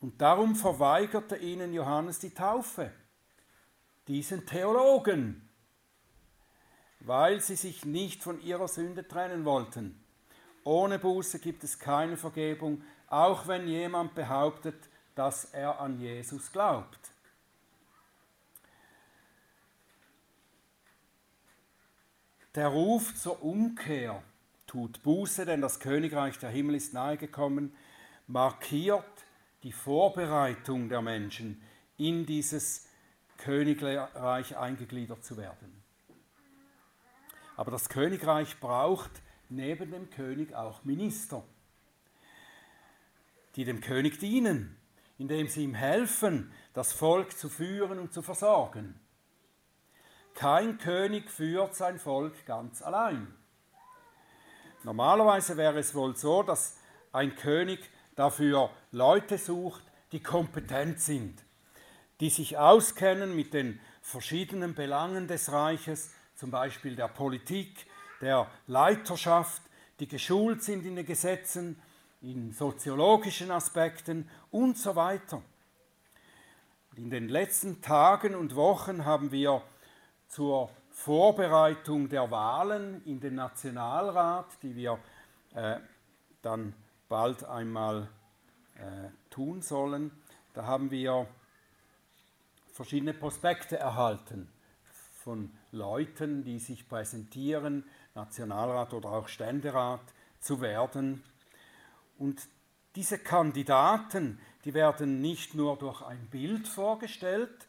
Und 0.00 0.20
darum 0.20 0.56
verweigerte 0.56 1.36
ihnen 1.36 1.74
Johannes 1.74 2.18
die 2.18 2.32
Taufe, 2.32 2.90
diesen 4.08 4.46
Theologen, 4.46 5.46
weil 7.00 7.40
sie 7.40 7.56
sich 7.56 7.84
nicht 7.84 8.22
von 8.22 8.40
ihrer 8.40 8.68
Sünde 8.68 9.06
trennen 9.06 9.44
wollten. 9.44 10.02
Ohne 10.64 10.98
Buße 10.98 11.38
gibt 11.38 11.64
es 11.64 11.78
keine 11.78 12.16
Vergebung, 12.16 12.82
auch 13.08 13.46
wenn 13.46 13.66
jemand 13.66 14.14
behauptet, 14.14 14.88
dass 15.14 15.46
er 15.46 15.80
an 15.80 16.00
Jesus 16.00 16.50
glaubt. 16.52 16.98
Der 22.54 22.68
Ruf 22.68 23.14
zur 23.14 23.42
Umkehr 23.42 24.22
tut 24.66 25.02
Buße, 25.02 25.44
denn 25.44 25.60
das 25.60 25.78
Königreich 25.78 26.38
der 26.38 26.50
Himmel 26.50 26.76
ist 26.76 26.92
nahegekommen, 26.94 27.74
markiert 28.26 29.04
die 29.62 29.72
Vorbereitung 29.72 30.88
der 30.88 31.02
Menschen, 31.02 31.62
in 31.96 32.24
dieses 32.24 32.88
Königreich 33.36 34.56
eingegliedert 34.56 35.24
zu 35.24 35.36
werden. 35.36 35.82
Aber 37.56 37.70
das 37.70 37.88
Königreich 37.88 38.58
braucht 38.58 39.10
neben 39.50 39.90
dem 39.90 40.08
König 40.10 40.54
auch 40.54 40.82
Minister, 40.84 41.42
die 43.56 43.64
dem 43.64 43.80
König 43.80 44.18
dienen, 44.18 44.76
indem 45.18 45.48
sie 45.48 45.64
ihm 45.64 45.74
helfen, 45.74 46.52
das 46.72 46.94
Volk 46.94 47.36
zu 47.36 47.50
führen 47.50 47.98
und 47.98 48.12
zu 48.14 48.22
versorgen. 48.22 48.98
kein 50.34 50.78
König 50.78 51.30
führt 51.30 51.74
sein 51.74 51.98
Volk 51.98 52.46
ganz 52.46 52.80
allein. 52.80 53.34
Normalerweise 54.84 55.58
wäre 55.58 55.78
es 55.80 55.94
wohl 55.94 56.16
so, 56.16 56.42
dass 56.42 56.78
ein 57.12 57.34
König 57.34 57.80
dafür 58.20 58.68
Leute 58.92 59.38
sucht, 59.38 59.82
die 60.12 60.22
kompetent 60.22 61.00
sind, 61.00 61.42
die 62.20 62.28
sich 62.28 62.58
auskennen 62.58 63.34
mit 63.34 63.54
den 63.54 63.80
verschiedenen 64.02 64.74
Belangen 64.74 65.26
des 65.26 65.50
Reiches, 65.50 66.12
zum 66.34 66.50
Beispiel 66.50 66.96
der 66.96 67.08
Politik, 67.08 67.86
der 68.20 68.46
Leiterschaft, 68.66 69.62
die 70.00 70.06
geschult 70.06 70.62
sind 70.62 70.84
in 70.84 70.96
den 70.96 71.06
Gesetzen, 71.06 71.80
in 72.20 72.52
soziologischen 72.52 73.50
Aspekten 73.50 74.28
und 74.50 74.76
so 74.76 74.94
weiter. 74.96 75.42
In 76.96 77.08
den 77.08 77.30
letzten 77.30 77.80
Tagen 77.80 78.34
und 78.34 78.54
Wochen 78.54 79.06
haben 79.06 79.32
wir 79.32 79.62
zur 80.28 80.68
Vorbereitung 80.90 82.10
der 82.10 82.30
Wahlen 82.30 83.02
in 83.06 83.18
den 83.18 83.36
Nationalrat, 83.36 84.46
die 84.62 84.76
wir 84.76 84.98
äh, 85.54 85.76
dann 86.42 86.74
bald 87.10 87.44
einmal 87.44 88.08
äh, 88.76 89.10
tun 89.30 89.60
sollen, 89.60 90.12
da 90.54 90.64
haben 90.64 90.90
wir 90.90 91.26
verschiedene 92.72 93.12
Prospekte 93.12 93.76
erhalten 93.76 94.48
von 95.22 95.52
Leuten, 95.72 96.44
die 96.44 96.58
sich 96.58 96.88
präsentieren, 96.88 97.84
Nationalrat 98.14 98.94
oder 98.94 99.10
auch 99.10 99.28
Ständerat 99.28 100.00
zu 100.38 100.60
werden. 100.60 101.22
Und 102.16 102.40
diese 102.94 103.18
Kandidaten, 103.18 104.40
die 104.64 104.72
werden 104.72 105.20
nicht 105.20 105.54
nur 105.54 105.76
durch 105.76 106.02
ein 106.02 106.28
Bild 106.28 106.68
vorgestellt, 106.68 107.66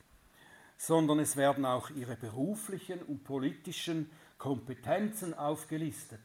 sondern 0.77 1.19
es 1.19 1.35
werden 1.35 1.65
auch 1.65 1.89
ihre 1.89 2.15
beruflichen 2.15 3.01
und 3.01 3.23
politischen 3.23 4.09
Kompetenzen 4.37 5.33
aufgelistet. 5.33 6.21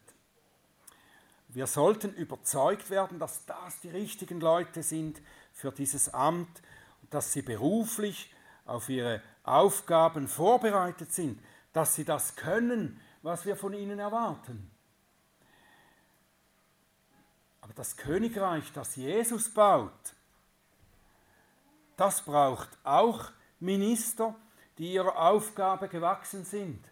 Wir 1.57 1.67
sollten 1.67 2.13
überzeugt 2.13 2.91
werden, 2.91 3.19
dass 3.19 3.47
das 3.47 3.81
die 3.81 3.89
richtigen 3.89 4.41
Leute 4.41 4.83
sind 4.83 5.23
für 5.55 5.73
dieses 5.73 6.13
Amt 6.13 6.61
dass 7.09 7.33
sie 7.33 7.41
beruflich 7.41 8.31
auf 8.67 8.91
ihre 8.91 9.23
Aufgaben 9.43 10.29
vorbereitet 10.29 11.15
sind, 11.15 11.41
dass 11.73 11.95
sie 11.95 12.05
das 12.05 12.37
können, 12.37 13.01
was 13.23 13.47
wir 13.47 13.57
von 13.57 13.73
ihnen 13.73 13.99
erwarten. 13.99 14.71
Aber 17.63 17.73
das 17.73 17.97
Königreich, 17.97 18.71
das 18.75 18.97
Jesus 18.97 19.49
baut, 19.49 19.93
das 21.97 22.21
braucht 22.21 22.69
auch 22.85 23.31
Minister, 23.61 24.35
die 24.77 24.93
ihrer 24.93 25.17
Aufgabe 25.17 25.89
gewachsen 25.89 26.45
sind. 26.45 26.85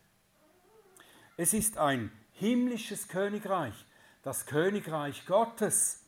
Es 1.36 1.52
ist 1.52 1.76
ein 1.76 2.10
himmlisches 2.32 3.08
Königreich, 3.08 3.84
das 4.24 4.46
Königreich 4.46 5.26
Gottes. 5.26 6.02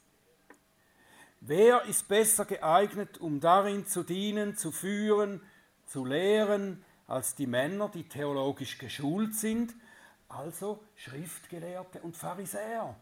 Wer 1.40 1.82
ist 1.84 2.08
besser 2.08 2.46
geeignet, 2.46 3.18
um 3.18 3.40
darin 3.40 3.86
zu 3.86 4.02
dienen, 4.02 4.56
zu 4.56 4.72
führen, 4.72 5.42
zu 5.86 6.04
lehren, 6.04 6.82
als 7.06 7.34
die 7.34 7.46
Männer, 7.46 7.88
die 7.90 8.08
theologisch 8.08 8.78
geschult 8.78 9.34
sind, 9.34 9.74
also 10.28 10.82
Schriftgelehrte 10.96 12.00
und 12.00 12.16
Pharisäer? 12.16 12.96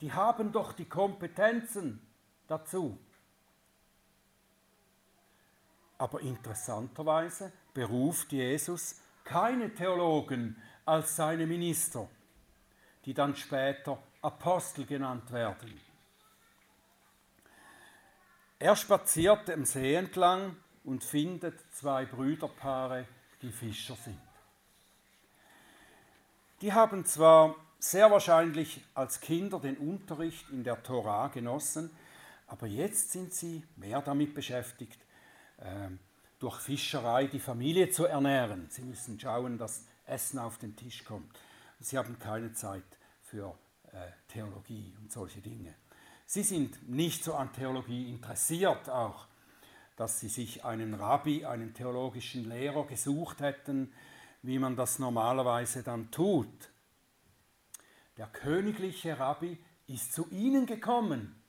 Die 0.00 0.12
haben 0.12 0.50
doch 0.50 0.72
die 0.72 0.88
Kompetenzen 0.88 2.00
dazu. 2.48 2.98
Aber 5.98 6.22
interessanterweise 6.22 7.52
beruft 7.74 8.32
Jesus 8.32 9.02
keine 9.24 9.74
Theologen 9.74 10.56
als 10.86 11.14
seine 11.14 11.46
Minister, 11.46 12.08
die 13.04 13.14
dann 13.14 13.34
später 13.36 13.98
Apostel 14.22 14.84
genannt 14.84 15.30
werden. 15.32 15.80
Er 18.58 18.76
spaziert 18.76 19.48
am 19.48 19.64
See 19.64 19.94
entlang 19.94 20.56
und 20.84 21.02
findet 21.02 21.58
zwei 21.72 22.04
Brüderpaare, 22.04 23.06
die 23.40 23.52
Fischer 23.52 23.96
sind. 23.96 24.20
Die 26.60 26.72
haben 26.72 27.06
zwar 27.06 27.56
sehr 27.78 28.10
wahrscheinlich 28.10 28.82
als 28.94 29.20
Kinder 29.20 29.58
den 29.58 29.78
Unterricht 29.78 30.50
in 30.50 30.62
der 30.62 30.82
Tora 30.82 31.28
genossen, 31.28 31.90
aber 32.46 32.66
jetzt 32.66 33.12
sind 33.12 33.32
sie 33.32 33.62
mehr 33.76 34.02
damit 34.02 34.34
beschäftigt, 34.34 35.00
ähm, 35.60 35.98
durch 36.38 36.58
Fischerei 36.58 37.26
die 37.26 37.40
Familie 37.40 37.90
zu 37.90 38.04
ernähren. 38.04 38.66
Sie 38.68 38.82
müssen 38.82 39.18
schauen, 39.18 39.56
dass 39.56 39.86
Essen 40.06 40.38
auf 40.38 40.58
den 40.58 40.76
Tisch 40.76 41.04
kommt. 41.04 41.34
Sie 41.80 41.96
haben 41.96 42.18
keine 42.18 42.52
Zeit 42.52 42.84
für 43.22 43.58
äh, 43.92 44.10
Theologie 44.28 44.94
und 45.00 45.10
solche 45.10 45.40
Dinge. 45.40 45.74
Sie 46.26 46.42
sind 46.42 46.88
nicht 46.88 47.24
so 47.24 47.34
an 47.34 47.52
Theologie 47.52 48.08
interessiert 48.08 48.88
auch, 48.88 49.26
dass 49.96 50.20
sie 50.20 50.28
sich 50.28 50.64
einen 50.64 50.94
Rabbi, 50.94 51.44
einen 51.44 51.74
theologischen 51.74 52.48
Lehrer 52.48 52.86
gesucht 52.86 53.40
hätten, 53.40 53.92
wie 54.42 54.58
man 54.58 54.76
das 54.76 54.98
normalerweise 54.98 55.82
dann 55.82 56.10
tut. 56.10 56.70
Der 58.16 58.26
königliche 58.26 59.18
Rabbi 59.18 59.58
ist 59.86 60.12
zu 60.12 60.28
ihnen 60.30 60.66
gekommen 60.66 61.42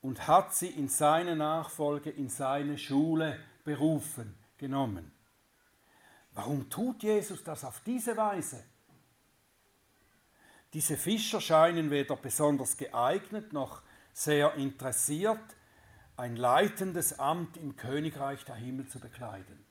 und 0.00 0.26
hat 0.26 0.54
sie 0.54 0.68
in 0.68 0.88
seine 0.88 1.36
Nachfolge, 1.36 2.10
in 2.10 2.28
seine 2.28 2.78
Schule 2.78 3.38
berufen, 3.64 4.34
genommen. 4.56 5.12
Warum 6.40 6.70
tut 6.70 7.02
Jesus 7.02 7.44
das 7.44 7.66
auf 7.66 7.80
diese 7.80 8.16
Weise? 8.16 8.64
Diese 10.72 10.96
Fischer 10.96 11.38
scheinen 11.38 11.90
weder 11.90 12.16
besonders 12.16 12.78
geeignet 12.78 13.52
noch 13.52 13.82
sehr 14.14 14.54
interessiert, 14.54 15.38
ein 16.16 16.36
leitendes 16.36 17.18
Amt 17.18 17.58
im 17.58 17.76
Königreich 17.76 18.42
der 18.46 18.54
Himmel 18.54 18.88
zu 18.88 19.00
bekleiden, 19.00 19.66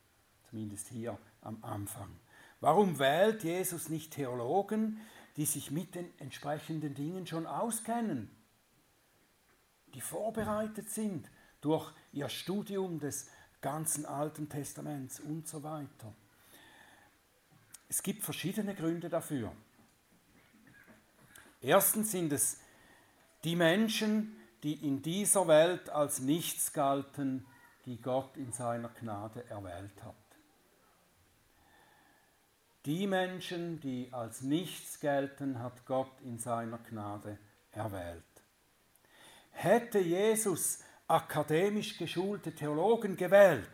zumindest 0.47 0.89
hier 0.89 1.17
am 1.41 1.57
Anfang. 1.63 2.19
Warum 2.59 2.99
wählt 2.99 3.43
Jesus 3.43 3.89
nicht 3.89 4.13
Theologen, 4.13 5.01
die 5.37 5.45
sich 5.45 5.71
mit 5.71 5.95
den 5.95 6.13
entsprechenden 6.19 6.93
Dingen 6.93 7.25
schon 7.25 7.47
auskennen? 7.47 8.29
die 9.95 10.01
vorbereitet 10.01 10.87
sind 10.91 11.31
durch 11.61 11.91
ihr 12.11 12.29
Studium 12.29 12.99
des 12.99 13.27
ganzen 13.59 14.05
Alten 14.05 14.49
Testaments 14.49 15.19
und 15.19 15.47
so 15.47 15.63
weiter. 15.63 16.13
Es 17.89 18.03
gibt 18.03 18.23
verschiedene 18.23 18.75
Gründe 18.75 19.09
dafür. 19.09 19.51
Erstens 21.59 22.11
sind 22.11 22.31
es 22.31 22.61
die 23.43 23.55
Menschen, 23.55 24.37
die 24.63 24.85
in 24.85 25.01
dieser 25.01 25.47
Welt 25.47 25.89
als 25.89 26.19
nichts 26.19 26.71
galten, 26.71 27.45
die 27.85 27.99
Gott 27.99 28.37
in 28.37 28.51
seiner 28.51 28.89
Gnade 28.89 29.43
erwählt 29.49 30.03
hat. 30.03 30.15
Die 32.85 33.07
Menschen, 33.07 33.79
die 33.81 34.09
als 34.11 34.41
nichts 34.41 34.99
gelten, 34.99 35.59
hat 35.59 35.85
Gott 35.85 36.21
in 36.21 36.37
seiner 36.37 36.77
Gnade 36.77 37.37
erwählt. 37.71 38.23
Hätte 39.51 39.99
Jesus 39.99 40.79
akademisch 41.07 41.97
geschulte 41.97 42.53
Theologen 42.53 43.17
gewählt, 43.17 43.69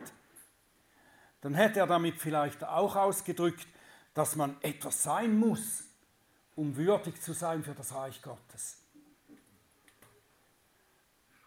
dann 1.42 1.54
hätte 1.54 1.80
er 1.80 1.86
damit 1.86 2.18
vielleicht 2.18 2.64
auch 2.64 2.96
ausgedrückt, 2.96 3.68
dass 4.16 4.34
man 4.34 4.56
etwas 4.62 5.02
sein 5.02 5.38
muss, 5.38 5.84
um 6.54 6.74
würdig 6.74 7.20
zu 7.20 7.34
sein 7.34 7.62
für 7.62 7.74
das 7.74 7.94
Reich 7.94 8.22
Gottes. 8.22 8.78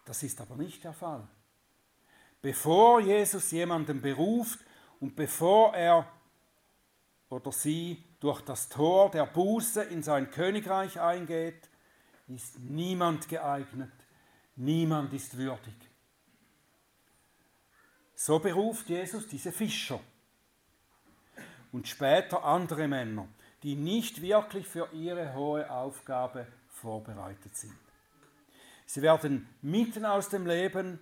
Das 0.04 0.22
ist 0.22 0.40
aber 0.40 0.54
nicht 0.54 0.84
der 0.84 0.92
Fall. 0.92 1.26
Bevor 2.40 3.00
Jesus 3.00 3.50
jemanden 3.50 4.00
beruft 4.00 4.60
und 5.00 5.16
bevor 5.16 5.74
er 5.74 6.08
oder 7.28 7.50
sie 7.50 8.04
durch 8.20 8.40
das 8.42 8.68
Tor 8.68 9.10
der 9.10 9.26
Buße 9.26 9.82
in 9.82 10.04
sein 10.04 10.30
Königreich 10.30 11.00
eingeht, 11.00 11.68
ist 12.28 12.60
niemand 12.60 13.28
geeignet, 13.28 13.90
Niemand 14.54 15.12
ist 15.14 15.38
würdig. 15.38 15.74
So 18.14 18.38
beruft 18.38 18.90
Jesus 18.90 19.26
diese 19.26 19.52
Fischer 19.52 19.98
und 21.72 21.88
später 21.88 22.44
andere 22.44 22.88
Männer, 22.88 23.28
die 23.62 23.76
nicht 23.76 24.22
wirklich 24.22 24.66
für 24.66 24.88
ihre 24.92 25.34
hohe 25.34 25.70
Aufgabe 25.70 26.46
vorbereitet 26.68 27.56
sind. 27.56 27.76
Sie 28.86 29.02
werden 29.02 29.48
mitten 29.62 30.04
aus 30.04 30.28
dem 30.28 30.46
Leben, 30.46 30.98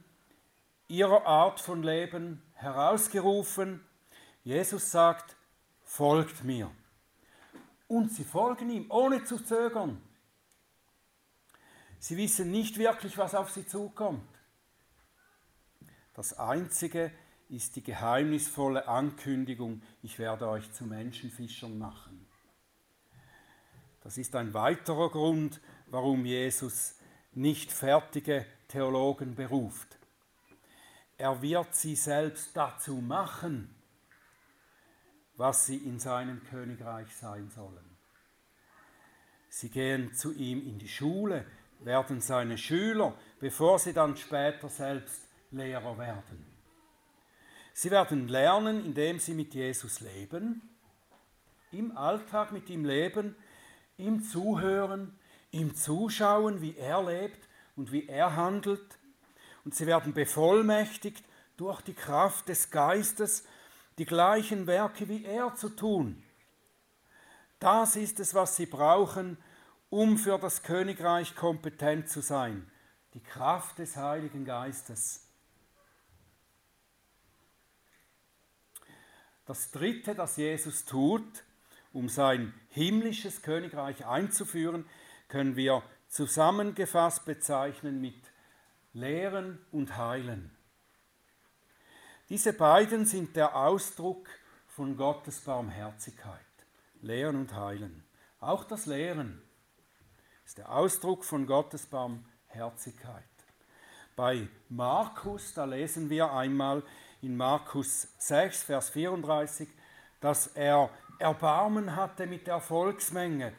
ihrer 0.88 1.24
Art 1.26 1.60
von 1.60 1.82
Leben 1.82 2.42
herausgerufen. 2.54 3.84
Jesus 4.44 4.90
sagt, 4.90 5.36
folgt 5.84 6.44
mir. 6.44 6.70
Und 7.86 8.12
sie 8.12 8.24
folgen 8.24 8.68
ihm, 8.70 8.90
ohne 8.90 9.24
zu 9.24 9.38
zögern. 9.38 10.02
Sie 11.98 12.16
wissen 12.16 12.50
nicht 12.50 12.78
wirklich, 12.78 13.16
was 13.16 13.34
auf 13.34 13.50
sie 13.50 13.66
zukommt. 13.66 14.28
Das 16.14 16.38
Einzige 16.38 17.12
ist 17.48 17.76
die 17.76 17.82
geheimnisvolle 17.82 18.86
Ankündigung, 18.88 19.82
ich 20.02 20.18
werde 20.18 20.48
euch 20.48 20.70
zu 20.72 20.84
Menschenfischern 20.84 21.78
machen. 21.78 22.26
Das 24.02 24.18
ist 24.18 24.34
ein 24.36 24.54
weiterer 24.54 25.10
Grund, 25.10 25.60
warum 25.86 26.24
Jesus 26.24 26.94
nicht 27.32 27.72
fertige 27.72 28.46
Theologen 28.68 29.34
beruft. 29.34 29.98
Er 31.16 31.42
wird 31.42 31.74
sie 31.74 31.96
selbst 31.96 32.56
dazu 32.56 32.96
machen, 32.96 33.74
was 35.36 35.66
sie 35.66 35.76
in 35.76 35.98
seinem 35.98 36.42
Königreich 36.44 37.14
sein 37.16 37.50
sollen. 37.50 37.96
Sie 39.48 39.70
gehen 39.70 40.12
zu 40.14 40.32
ihm 40.32 40.64
in 40.66 40.78
die 40.78 40.88
Schule, 40.88 41.44
werden 41.80 42.20
seine 42.20 42.58
Schüler, 42.58 43.14
bevor 43.40 43.78
sie 43.78 43.92
dann 43.92 44.16
später 44.16 44.68
selbst 44.68 45.22
Lehrer 45.50 45.96
werden. 45.96 46.47
Sie 47.80 47.92
werden 47.92 48.26
lernen, 48.26 48.84
indem 48.84 49.20
sie 49.20 49.34
mit 49.34 49.54
Jesus 49.54 50.00
leben, 50.00 50.68
im 51.70 51.96
Alltag 51.96 52.50
mit 52.50 52.68
ihm 52.70 52.84
leben, 52.84 53.36
ihm 53.96 54.20
zuhören, 54.20 55.16
ihm 55.52 55.76
zuschauen, 55.76 56.60
wie 56.60 56.76
er 56.76 57.04
lebt 57.04 57.38
und 57.76 57.92
wie 57.92 58.08
er 58.08 58.34
handelt. 58.34 58.98
Und 59.64 59.76
sie 59.76 59.86
werden 59.86 60.12
bevollmächtigt 60.12 61.24
durch 61.56 61.80
die 61.82 61.94
Kraft 61.94 62.48
des 62.48 62.72
Geistes, 62.72 63.44
die 63.98 64.06
gleichen 64.06 64.66
Werke 64.66 65.08
wie 65.08 65.24
er 65.24 65.54
zu 65.54 65.68
tun. 65.68 66.20
Das 67.60 67.94
ist 67.94 68.18
es, 68.18 68.34
was 68.34 68.56
sie 68.56 68.66
brauchen, 68.66 69.38
um 69.88 70.18
für 70.18 70.40
das 70.40 70.64
Königreich 70.64 71.36
kompetent 71.36 72.08
zu 72.08 72.22
sein. 72.22 72.68
Die 73.14 73.22
Kraft 73.22 73.78
des 73.78 73.96
Heiligen 73.96 74.44
Geistes. 74.44 75.27
Das 79.48 79.70
Dritte, 79.70 80.14
das 80.14 80.36
Jesus 80.36 80.84
tut, 80.84 81.24
um 81.94 82.10
sein 82.10 82.52
himmlisches 82.68 83.40
Königreich 83.40 84.04
einzuführen, 84.04 84.84
können 85.28 85.56
wir 85.56 85.82
zusammengefasst 86.06 87.24
bezeichnen 87.24 87.98
mit 87.98 88.20
Lehren 88.92 89.58
und 89.72 89.96
Heilen. 89.96 90.50
Diese 92.28 92.52
beiden 92.52 93.06
sind 93.06 93.36
der 93.36 93.56
Ausdruck 93.56 94.28
von 94.66 94.98
Gottes 94.98 95.40
Barmherzigkeit. 95.40 96.44
Lehren 97.00 97.36
und 97.36 97.54
Heilen. 97.54 98.04
Auch 98.40 98.64
das 98.64 98.84
Lehren 98.84 99.40
ist 100.44 100.58
der 100.58 100.70
Ausdruck 100.70 101.24
von 101.24 101.46
Gottes 101.46 101.86
Barmherzigkeit. 101.86 103.24
Bei 104.14 104.46
Markus, 104.68 105.54
da 105.54 105.64
lesen 105.64 106.10
wir 106.10 106.34
einmal 106.34 106.82
in 107.20 107.36
Markus 107.36 108.08
6, 108.18 108.62
Vers 108.64 108.90
34, 108.90 109.68
dass 110.20 110.48
er 110.48 110.90
Erbarmen 111.18 111.96
hatte 111.96 112.26
mit 112.26 112.46
der 112.46 112.60
Volksmenge, 112.60 113.52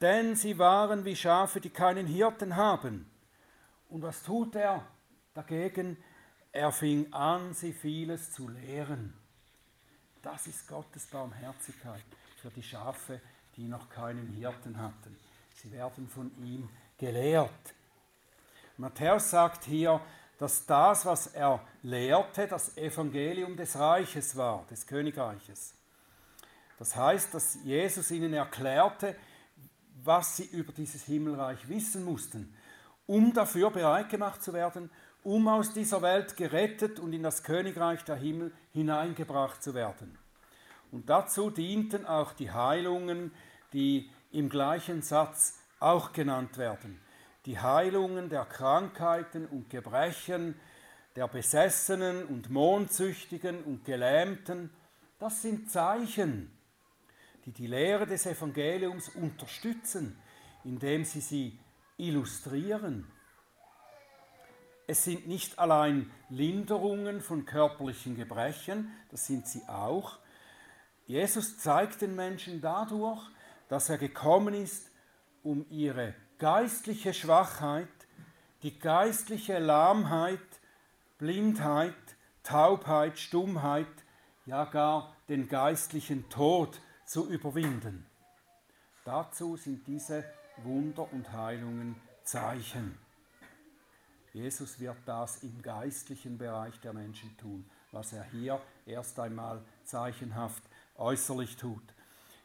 denn 0.00 0.36
sie 0.36 0.58
waren 0.58 1.04
wie 1.04 1.16
Schafe, 1.16 1.60
die 1.60 1.70
keinen 1.70 2.06
Hirten 2.06 2.56
haben. 2.56 3.10
Und 3.88 4.02
was 4.02 4.22
tut 4.22 4.54
er 4.54 4.86
dagegen? 5.34 5.96
Er 6.52 6.72
fing 6.72 7.12
an, 7.12 7.54
sie 7.54 7.72
vieles 7.72 8.32
zu 8.32 8.48
lehren. 8.48 9.14
Das 10.22 10.46
ist 10.46 10.66
Gottes 10.68 11.06
Barmherzigkeit 11.06 12.04
für 12.40 12.50
die 12.50 12.62
Schafe, 12.62 13.20
die 13.56 13.66
noch 13.66 13.88
keinen 13.88 14.28
Hirten 14.28 14.80
hatten. 14.80 15.16
Sie 15.54 15.70
werden 15.72 16.08
von 16.08 16.30
ihm 16.42 16.68
gelehrt. 16.98 17.74
Matthäus 18.76 19.30
sagt 19.30 19.64
hier, 19.64 20.00
dass 20.40 20.64
das, 20.64 21.04
was 21.04 21.26
er 21.26 21.60
lehrte, 21.82 22.46
das 22.46 22.74
Evangelium 22.78 23.58
des 23.58 23.78
Reiches 23.78 24.34
war, 24.36 24.64
des 24.70 24.86
Königreiches. 24.86 25.74
Das 26.78 26.96
heißt, 26.96 27.34
dass 27.34 27.58
Jesus 27.62 28.10
ihnen 28.10 28.32
erklärte, 28.32 29.16
was 30.02 30.38
sie 30.38 30.44
über 30.44 30.72
dieses 30.72 31.04
Himmelreich 31.04 31.68
wissen 31.68 32.06
mussten, 32.06 32.56
um 33.06 33.34
dafür 33.34 33.70
bereit 33.70 34.08
gemacht 34.08 34.42
zu 34.42 34.54
werden, 34.54 34.88
um 35.22 35.46
aus 35.46 35.74
dieser 35.74 36.00
Welt 36.00 36.38
gerettet 36.38 36.98
und 37.00 37.12
in 37.12 37.22
das 37.22 37.42
Königreich 37.42 38.02
der 38.04 38.16
Himmel 38.16 38.50
hineingebracht 38.72 39.62
zu 39.62 39.74
werden. 39.74 40.16
Und 40.90 41.10
dazu 41.10 41.50
dienten 41.50 42.06
auch 42.06 42.32
die 42.32 42.50
Heilungen, 42.50 43.30
die 43.74 44.10
im 44.32 44.48
gleichen 44.48 45.02
Satz 45.02 45.58
auch 45.80 46.14
genannt 46.14 46.56
werden 46.56 46.98
die 47.46 47.58
Heilungen 47.58 48.28
der 48.28 48.44
Krankheiten 48.44 49.46
und 49.46 49.70
Gebrechen, 49.70 50.58
der 51.16 51.26
Besessenen 51.26 52.26
und 52.26 52.50
Mondsüchtigen 52.50 53.64
und 53.64 53.84
Gelähmten, 53.84 54.70
das 55.18 55.42
sind 55.42 55.70
Zeichen, 55.70 56.50
die 57.44 57.52
die 57.52 57.66
Lehre 57.66 58.06
des 58.06 58.26
Evangeliums 58.26 59.08
unterstützen, 59.10 60.16
indem 60.64 61.04
sie 61.04 61.20
sie 61.20 61.58
illustrieren. 61.96 63.10
Es 64.86 65.04
sind 65.04 65.28
nicht 65.28 65.58
allein 65.58 66.10
Linderungen 66.30 67.20
von 67.20 67.44
körperlichen 67.44 68.16
Gebrechen, 68.16 68.90
das 69.10 69.26
sind 69.26 69.46
sie 69.46 69.62
auch. 69.68 70.18
Jesus 71.06 71.58
zeigt 71.58 72.02
den 72.02 72.16
Menschen 72.16 72.60
dadurch, 72.60 73.22
dass 73.68 73.88
er 73.88 73.98
gekommen 73.98 74.54
ist, 74.54 74.90
um 75.42 75.64
ihre 75.70 76.14
geistliche 76.40 77.12
Schwachheit, 77.12 77.86
die 78.62 78.78
geistliche 78.78 79.58
Lahmheit, 79.58 80.40
Blindheit, 81.18 81.94
Taubheit, 82.42 83.18
Stummheit, 83.18 83.86
ja 84.46 84.64
gar 84.64 85.14
den 85.28 85.48
geistlichen 85.48 86.28
Tod 86.30 86.80
zu 87.04 87.28
überwinden. 87.28 88.06
Dazu 89.04 89.56
sind 89.56 89.86
diese 89.86 90.24
Wunder 90.64 91.12
und 91.12 91.30
Heilungen 91.30 92.00
Zeichen. 92.24 92.98
Jesus 94.32 94.80
wird 94.80 94.96
das 95.04 95.42
im 95.42 95.60
geistlichen 95.60 96.38
Bereich 96.38 96.80
der 96.80 96.94
Menschen 96.94 97.36
tun, 97.36 97.68
was 97.92 98.14
er 98.14 98.24
hier 98.24 98.60
erst 98.86 99.20
einmal 99.20 99.62
zeichenhaft 99.84 100.62
äußerlich 100.96 101.56
tut. 101.56 101.82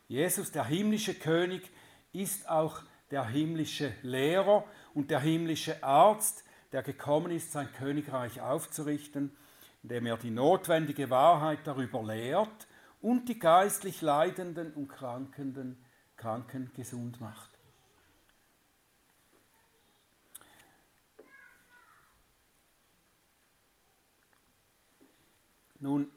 Jesus, 0.09 0.51
der 0.51 0.65
himmlische 0.65 1.13
König, 1.13 1.71
ist 2.11 2.49
auch 2.49 2.81
der 3.11 3.27
himmlische 3.27 3.93
Lehrer 4.01 4.65
und 4.93 5.11
der 5.11 5.19
himmlische 5.19 5.83
Arzt, 5.83 6.43
der 6.71 6.83
gekommen 6.83 7.31
ist, 7.31 7.51
sein 7.51 7.71
Königreich 7.73 8.41
aufzurichten, 8.41 9.35
indem 9.83 10.07
er 10.07 10.17
die 10.17 10.31
notwendige 10.31 11.09
Wahrheit 11.09 11.59
darüber 11.65 12.03
lehrt 12.03 12.67
und 13.01 13.29
die 13.29 13.37
geistlich 13.37 14.01
Leidenden 14.01 14.73
und 14.73 14.87
Krankenden, 14.87 15.77
Kranken 16.17 16.71
gesund 16.73 17.21
macht. 17.21 17.51
Nun, 25.79 26.09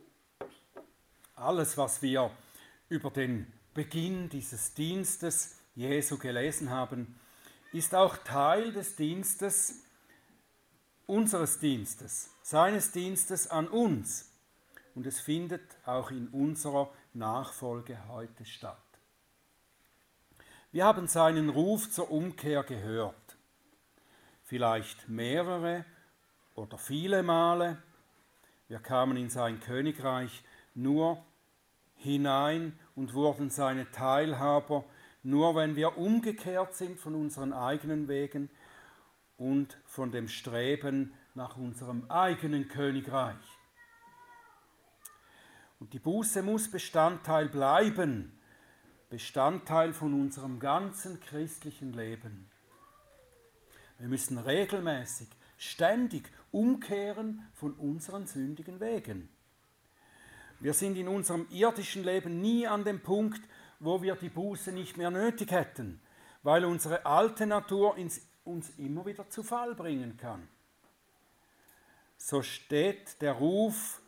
alles, 1.35 1.77
was 1.77 2.01
wir 2.01 2.31
über 2.89 3.11
den 3.11 3.53
Beginn 3.75 4.31
dieses 4.31 4.73
Dienstes 4.73 5.58
Jesu 5.79 6.19
gelesen 6.19 6.71
haben, 6.71 7.15
ist 7.73 7.95
auch 7.95 8.17
Teil 8.17 8.73
des 8.73 8.97
Dienstes, 8.97 9.85
unseres 11.07 11.61
Dienstes, 11.61 12.31
seines 12.43 12.91
Dienstes 12.91 13.47
an 13.47 13.69
uns. 13.69 14.33
Und 14.97 15.07
es 15.07 15.21
findet 15.21 15.63
auch 15.87 16.11
in 16.11 16.27
unserer 16.29 16.93
Nachfolge 17.15 17.97
heute 18.09 18.45
statt. 18.45 18.77
Wir 20.73 20.85
haben 20.85 21.07
seinen 21.07 21.49
Ruf 21.49 21.89
zur 21.89 22.11
Umkehr 22.11 22.65
gehört, 22.65 23.37
vielleicht 24.43 25.09
mehrere 25.09 25.85
oder 26.57 26.77
viele 26.77 27.23
Male. 27.23 27.81
Wir 28.67 28.81
kamen 28.81 29.17
in 29.17 29.31
sein 29.31 29.61
Königreich 29.61 30.43
nur 30.75 31.25
hinein 31.95 32.77
und 32.97 33.15
wurden 33.15 33.49
seine 33.49 33.89
Teilhaber 33.93 34.85
nur 35.29 35.55
wenn 35.55 35.77
wir 35.77 35.99
umgekehrt 35.99 36.75
sind 36.75 36.99
von 36.99 37.15
unseren 37.15 37.53
eigenen 37.53 38.09
Wegen 38.09 38.49
und 39.37 39.77
von 39.85 40.11
dem 40.11 40.27
Streben 40.27 41.13
nach 41.35 41.59
unserem 41.59 42.11
eigenen 42.11 42.69
Königreich. 42.69 43.37
Und 45.79 45.93
die 45.93 45.99
Buße 45.99 46.43
muss 46.43 46.71
Bestandteil 46.71 47.51
bleiben, 47.51 48.41
Bestandteil 49.11 49.93
von 49.93 50.15
unserem 50.15 50.61
ganzen 50.61 51.21
christlichen 51.21 51.93
Leben. 51.93 52.51
Wir 53.99 54.09
müssen 54.09 54.39
regelmäßig, 54.39 55.29
ständig 55.59 56.25
umkehren 56.53 57.47
von 57.53 57.75
unseren 57.75 58.27
sündigen 58.27 58.81
Wegen. 58.81 59.29
Wir 60.59 60.73
sind 60.73 60.97
in 60.97 61.07
unserem 61.07 61.47
irdischen 61.51 62.03
Leben 62.03 62.41
nie 62.41 62.67
an 62.67 62.85
dem 62.85 63.03
Punkt, 63.03 63.43
wo 63.81 64.03
wir 64.03 64.17
die 64.17 64.29
Buße 64.29 64.73
nicht 64.73 64.97
mehr 64.97 65.11
nötig 65.11 65.51
hätten, 65.51 66.01
weil 66.43 66.65
unsere 66.65 67.07
alte 67.07 67.47
Natur 67.47 67.97
uns 68.45 68.71
immer 68.79 69.07
wieder 69.07 69.29
zu 69.29 69.43
Fall 69.43 69.75
bringen 69.75 70.17
kann. 70.17 70.49
So 72.17 72.43
steht 72.43 73.21
der 73.23 73.33
Ruf 73.33 74.01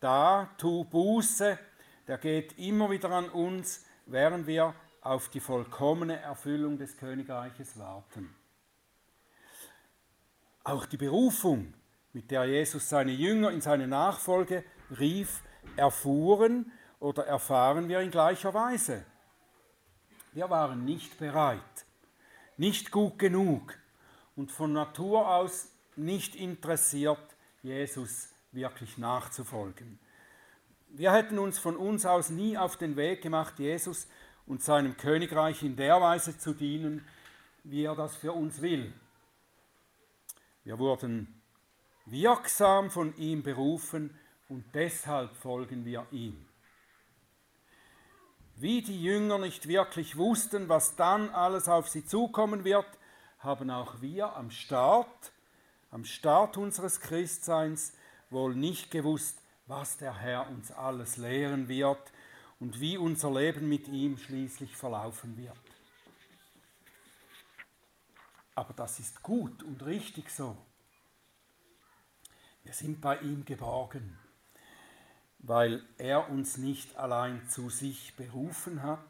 da, 0.00 0.50
tu 0.58 0.84
Buße, 0.84 1.58
der 2.06 2.18
geht 2.18 2.58
immer 2.58 2.90
wieder 2.90 3.10
an 3.10 3.28
uns, 3.28 3.84
während 4.06 4.46
wir 4.46 4.74
auf 5.00 5.28
die 5.28 5.40
vollkommene 5.40 6.18
Erfüllung 6.20 6.78
des 6.78 6.96
Königreiches 6.96 7.78
warten. 7.78 8.34
Auch 10.62 10.86
die 10.86 10.96
Berufung, 10.96 11.74
mit 12.14 12.30
der 12.30 12.46
Jesus 12.46 12.88
seine 12.88 13.12
Jünger 13.12 13.50
in 13.50 13.60
seine 13.60 13.86
Nachfolge 13.86 14.64
rief, 14.98 15.42
erfuhren 15.76 16.72
oder 17.04 17.26
erfahren 17.26 17.86
wir 17.90 18.00
in 18.00 18.10
gleicher 18.10 18.54
Weise. 18.54 19.04
Wir 20.32 20.48
waren 20.48 20.86
nicht 20.86 21.18
bereit, 21.18 21.84
nicht 22.56 22.90
gut 22.90 23.18
genug 23.18 23.76
und 24.36 24.50
von 24.50 24.72
Natur 24.72 25.28
aus 25.28 25.68
nicht 25.96 26.34
interessiert, 26.34 27.36
Jesus 27.62 28.30
wirklich 28.52 28.96
nachzufolgen. 28.96 29.98
Wir 30.88 31.12
hätten 31.12 31.38
uns 31.38 31.58
von 31.58 31.76
uns 31.76 32.06
aus 32.06 32.30
nie 32.30 32.56
auf 32.56 32.78
den 32.78 32.96
Weg 32.96 33.20
gemacht, 33.20 33.58
Jesus 33.58 34.08
und 34.46 34.62
seinem 34.62 34.96
Königreich 34.96 35.62
in 35.62 35.76
der 35.76 36.00
Weise 36.00 36.38
zu 36.38 36.54
dienen, 36.54 37.06
wie 37.64 37.84
er 37.84 37.94
das 37.94 38.16
für 38.16 38.32
uns 38.32 38.62
will. 38.62 38.94
Wir 40.64 40.78
wurden 40.78 41.42
wirksam 42.06 42.90
von 42.90 43.14
ihm 43.18 43.42
berufen 43.42 44.18
und 44.48 44.64
deshalb 44.74 45.36
folgen 45.36 45.84
wir 45.84 46.06
ihm. 46.10 46.46
Wie 48.56 48.82
die 48.82 49.02
Jünger 49.02 49.38
nicht 49.38 49.66
wirklich 49.66 50.16
wussten, 50.16 50.68
was 50.68 50.94
dann 50.94 51.30
alles 51.30 51.68
auf 51.68 51.88
sie 51.88 52.06
zukommen 52.06 52.64
wird, 52.64 52.86
haben 53.40 53.68
auch 53.70 54.00
wir 54.00 54.36
am 54.36 54.50
Start, 54.50 55.32
am 55.90 56.04
Start 56.04 56.56
unseres 56.56 57.00
Christseins 57.00 57.92
wohl 58.30 58.54
nicht 58.54 58.90
gewusst, 58.90 59.38
was 59.66 59.96
der 59.96 60.16
Herr 60.16 60.48
uns 60.48 60.70
alles 60.70 61.16
lehren 61.16 61.68
wird 61.68 62.12
und 62.60 62.80
wie 62.80 62.96
unser 62.96 63.32
Leben 63.32 63.68
mit 63.68 63.88
ihm 63.88 64.18
schließlich 64.18 64.76
verlaufen 64.76 65.36
wird. 65.36 65.58
Aber 68.54 68.72
das 68.72 69.00
ist 69.00 69.22
gut 69.22 69.64
und 69.64 69.84
richtig 69.84 70.30
so. 70.30 70.56
Wir 72.62 72.72
sind 72.72 73.00
bei 73.00 73.18
ihm 73.18 73.44
geborgen, 73.44 74.16
weil 75.46 75.82
er 75.98 76.30
uns 76.30 76.56
nicht 76.56 76.96
allein 76.96 77.48
zu 77.48 77.68
sich 77.68 78.16
berufen 78.16 78.82
hat, 78.82 79.04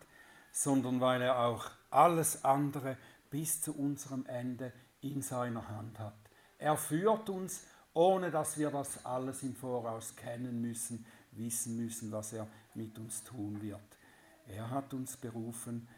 sondern 0.50 1.00
weil 1.00 1.22
er 1.22 1.38
auch 1.38 1.70
alles 1.90 2.44
andere 2.44 2.96
bis 3.30 3.60
zu 3.60 3.72
unserem 3.76 4.26
Ende 4.26 4.72
in 5.00 5.22
seiner 5.22 5.68
Hand 5.68 5.98
hat. 5.98 6.14
Er 6.58 6.76
führt 6.76 7.28
uns, 7.28 7.62
ohne 7.92 8.30
dass 8.30 8.58
wir 8.58 8.70
das 8.70 9.04
alles 9.04 9.42
im 9.44 9.54
Voraus 9.54 10.16
kennen 10.16 10.60
müssen, 10.60 11.06
wissen 11.32 11.76
müssen, 11.76 12.10
was 12.10 12.32
er 12.32 12.48
mit 12.74 12.98
uns 12.98 13.22
tun 13.22 13.62
wird. 13.62 13.80
Er 14.48 14.70
hat 14.70 14.92
uns 14.92 15.16
berufen 15.16 15.88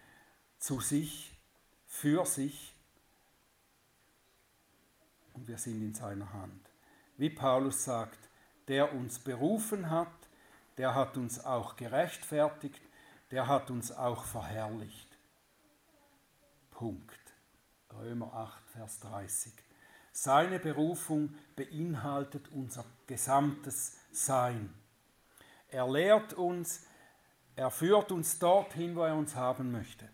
zu 0.58 0.80
sich, 0.80 1.32
für 1.86 2.26
sich 2.26 2.74
und 5.32 5.48
wir 5.48 5.56
sind 5.56 5.80
in 5.82 5.94
seiner 5.94 6.32
Hand. 6.32 6.70
Wie 7.16 7.30
Paulus 7.30 7.84
sagt, 7.84 8.18
der 8.68 8.92
uns 8.92 9.18
berufen 9.18 9.90
hat, 9.90 10.25
der 10.78 10.94
hat 10.94 11.16
uns 11.16 11.44
auch 11.44 11.76
gerechtfertigt, 11.76 12.82
der 13.30 13.48
hat 13.48 13.70
uns 13.70 13.92
auch 13.92 14.24
verherrlicht. 14.24 15.16
Punkt. 16.70 17.18
Römer 17.92 18.32
8, 18.34 18.70
Vers 18.70 19.00
30. 19.00 19.52
Seine 20.12 20.58
Berufung 20.58 21.34
beinhaltet 21.56 22.48
unser 22.52 22.84
gesamtes 23.06 23.98
Sein. 24.12 24.72
Er 25.68 25.88
lehrt 25.88 26.34
uns, 26.34 26.86
er 27.54 27.70
führt 27.70 28.12
uns 28.12 28.38
dorthin, 28.38 28.96
wo 28.96 29.02
er 29.02 29.14
uns 29.14 29.34
haben 29.34 29.72
möchte. 29.72 30.08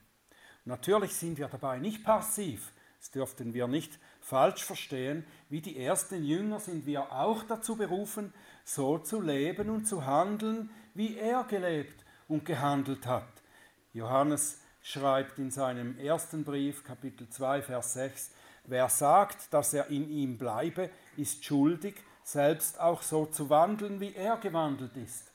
Natürlich 0.65 1.15
sind 1.15 1.39
wir 1.39 1.49
dabei 1.49 1.79
nicht 1.79 2.05
passiv, 2.05 2.73
das 2.99 3.11
dürften 3.11 3.53
wir 3.53 3.67
nicht 3.67 3.99
falsch 4.21 4.65
verstehen. 4.65 5.27
Wie 5.49 5.61
die 5.61 5.77
ersten 5.77 6.25
Jünger 6.25 6.61
sind 6.61 6.87
wir 6.87 7.11
auch 7.11 7.43
dazu 7.43 7.75
berufen, 7.75 8.33
so 8.65 8.99
zu 8.99 9.21
leben 9.21 9.71
und 9.71 9.87
zu 9.87 10.07
handeln, 10.07 10.71
wie 10.95 11.17
er 11.17 11.45
gelebt 11.45 12.05
und 12.29 12.45
gehandelt 12.45 13.07
hat. 13.07 13.29
Johannes 13.93 14.61
schreibt 14.83 15.39
in 15.39 15.51
seinem 15.51 15.99
ersten 15.99 16.45
Brief, 16.45 16.85
Kapitel 16.85 17.29
2, 17.29 17.63
Vers 17.63 17.95
6, 17.95 18.31
wer 18.65 18.89
sagt, 18.89 19.53
dass 19.53 19.75
er 19.75 19.89
in 19.89 20.09
ihm 20.09 20.39
bleibe, 20.39 20.91
ist 21.17 21.45
schuldig, 21.45 21.97
selbst 22.25 22.81
auch 22.81 23.03
so 23.03 23.27
zu 23.27 23.51
wandeln, 23.51 24.01
wie 24.01 24.15
er 24.15 24.37
gewandelt 24.37 24.97
ist. 24.97 25.33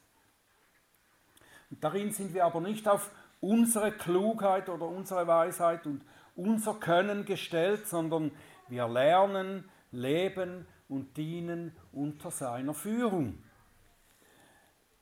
Und 1.69 1.83
darin 1.83 2.11
sind 2.11 2.33
wir 2.33 2.45
aber 2.45 2.61
nicht 2.61 2.87
auf 2.87 3.11
unsere 3.41 3.91
Klugheit 3.91 4.69
oder 4.69 4.85
unsere 4.85 5.27
Weisheit 5.27 5.85
und 5.85 6.01
unser 6.35 6.75
Können 6.75 7.25
gestellt, 7.25 7.87
sondern 7.87 8.31
wir 8.67 8.87
lernen, 8.87 9.69
leben 9.91 10.67
und 10.89 11.17
dienen 11.17 11.75
unter 11.91 12.31
seiner 12.31 12.73
Führung. 12.73 13.43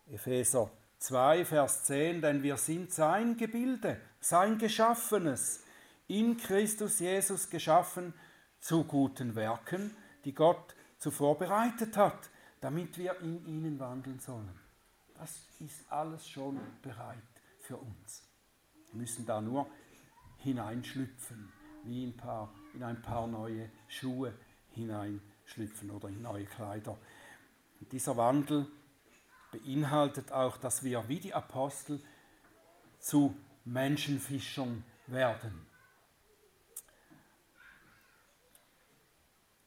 Epheser 0.08 0.70
2, 1.00 1.46
Vers 1.46 1.84
10, 1.86 2.22
denn 2.22 2.44
wir 2.44 2.58
sind 2.58 2.92
sein 2.92 3.38
Gebilde, 3.38 4.00
sein 4.20 4.58
Geschaffenes, 4.58 5.64
in 6.08 6.38
Christus 6.38 7.00
Jesus 7.00 7.50
geschaffen 7.50 8.14
zu 8.60 8.84
guten 8.84 9.36
Werken, 9.36 9.96
die 10.24 10.34
Gott 10.34 10.76
zuvor 10.98 11.38
bereitet 11.38 11.98
hat, 11.98 12.30
damit 12.62 12.98
wir 12.98 13.20
in 13.22 13.46
ihnen 13.46 13.80
wandeln 13.80 14.20
sollen. 14.20 14.60
Das 15.18 15.32
ist 15.60 15.92
alles 15.92 16.28
schon 16.28 16.60
bereit 16.82 17.18
für 17.60 17.78
uns. 17.78 18.24
Wir 18.92 19.02
müssen 19.02 19.26
da 19.26 19.42
nur 19.42 19.68
hineinschlüpfen, 20.38 21.52
wie 21.84 22.06
ein 22.06 22.16
paar, 22.16 22.54
in 22.74 22.84
ein 22.84 23.02
paar 23.02 23.26
neue 23.28 23.70
Schuhe 23.88 24.34
hineinschlüpfen 24.72 25.35
oder 25.96 26.10
in 26.10 26.22
neue 26.22 26.46
Kleider. 26.46 26.98
Und 27.80 27.92
dieser 27.92 28.18
Wandel 28.18 28.68
beinhaltet 29.52 30.32
auch, 30.32 30.58
dass 30.58 30.84
wir 30.84 31.08
wie 31.08 31.20
die 31.20 31.34
Apostel 31.34 32.00
zu 33.00 33.36
Menschenfischern 33.64 34.84
werden. 35.08 35.66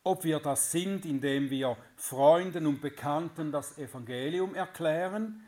Ob 0.03 0.25
wir 0.25 0.41
das 0.41 0.73
sind, 0.73 1.05
indem 1.05 1.51
wir 1.51 1.77
Freunden 1.97 2.67
und 2.67 2.81
Bekannten 2.81 3.53
das 3.53 3.77
Evangelium 3.79 4.55
erklären 4.55 5.43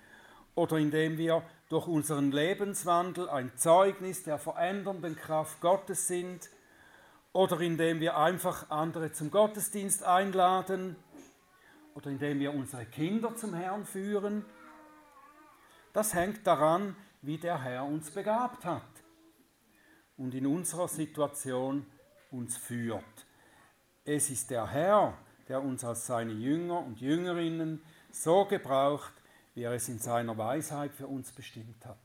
oder 0.55 0.77
indem 0.77 1.17
wir 1.17 1.43
durch 1.69 1.87
unseren 1.87 2.33
Lebenswandel 2.33 3.29
ein 3.31 3.57
Zeugnis 3.57 4.23
der 4.23 4.39
verändernden 4.39 5.17
Kraft 5.17 5.61
Gottes 5.61 6.09
sind 6.09 6.51
oder 7.33 7.61
indem 7.61 8.01
wir 8.01 8.17
einfach 8.17 8.71
andere 8.71 9.13
zum 9.13 9.31
Gottesdienst 9.31 10.03
einladen 10.03 10.97
oder 11.95 12.11
indem 12.11 12.41
wir 12.41 12.55
unsere 12.55 12.87
Kinder 12.87 13.37
zum 13.37 13.55
Herrn 13.55 13.85
führen. 13.85 14.45
Das 15.93 16.15
hängt 16.15 16.47
daran, 16.47 16.97
wie 17.23 17.39
der 17.39 17.63
Herr 17.63 17.85
uns 17.85 18.11
begabt 18.11 18.65
hat 18.65 18.83
und 20.17 20.35
in 20.35 20.47
unserer 20.47 20.89
Situation 20.89 21.87
uns 22.31 22.57
führt. 22.57 23.27
Es 24.05 24.31
ist 24.31 24.51
der 24.51 24.67
Herr, 24.69 25.17
der 25.49 25.63
uns 25.63 25.85
als 25.85 26.07
seine 26.07 26.33
Jünger 26.33 26.79
und 26.79 27.01
Jüngerinnen 27.01 27.83
so 28.11 28.45
gebraucht, 28.45 29.13
wie 29.55 29.63
er 29.63 29.73
es 29.73 29.89
in 29.89 29.99
seiner 29.99 30.37
Weisheit 30.39 30.93
für 30.95 31.07
uns 31.07 31.33
bestimmt 31.33 31.85
hat. 31.85 31.99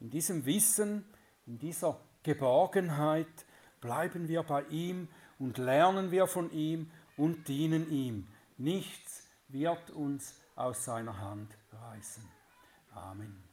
In 0.00 0.10
diesem 0.10 0.44
Wissen, 0.44 1.04
in 1.46 1.58
dieser 1.58 2.00
Geborgenheit 2.22 3.46
bleiben 3.84 4.28
wir 4.28 4.42
bei 4.42 4.62
ihm 4.70 5.08
und 5.38 5.58
lernen 5.58 6.10
wir 6.10 6.26
von 6.26 6.50
ihm 6.50 6.90
und 7.18 7.48
dienen 7.48 7.90
ihm. 7.90 8.26
Nichts 8.56 9.28
wird 9.48 9.90
uns 9.90 10.40
aus 10.56 10.86
seiner 10.86 11.18
Hand 11.18 11.54
reißen. 11.70 12.24
Amen. 12.94 13.43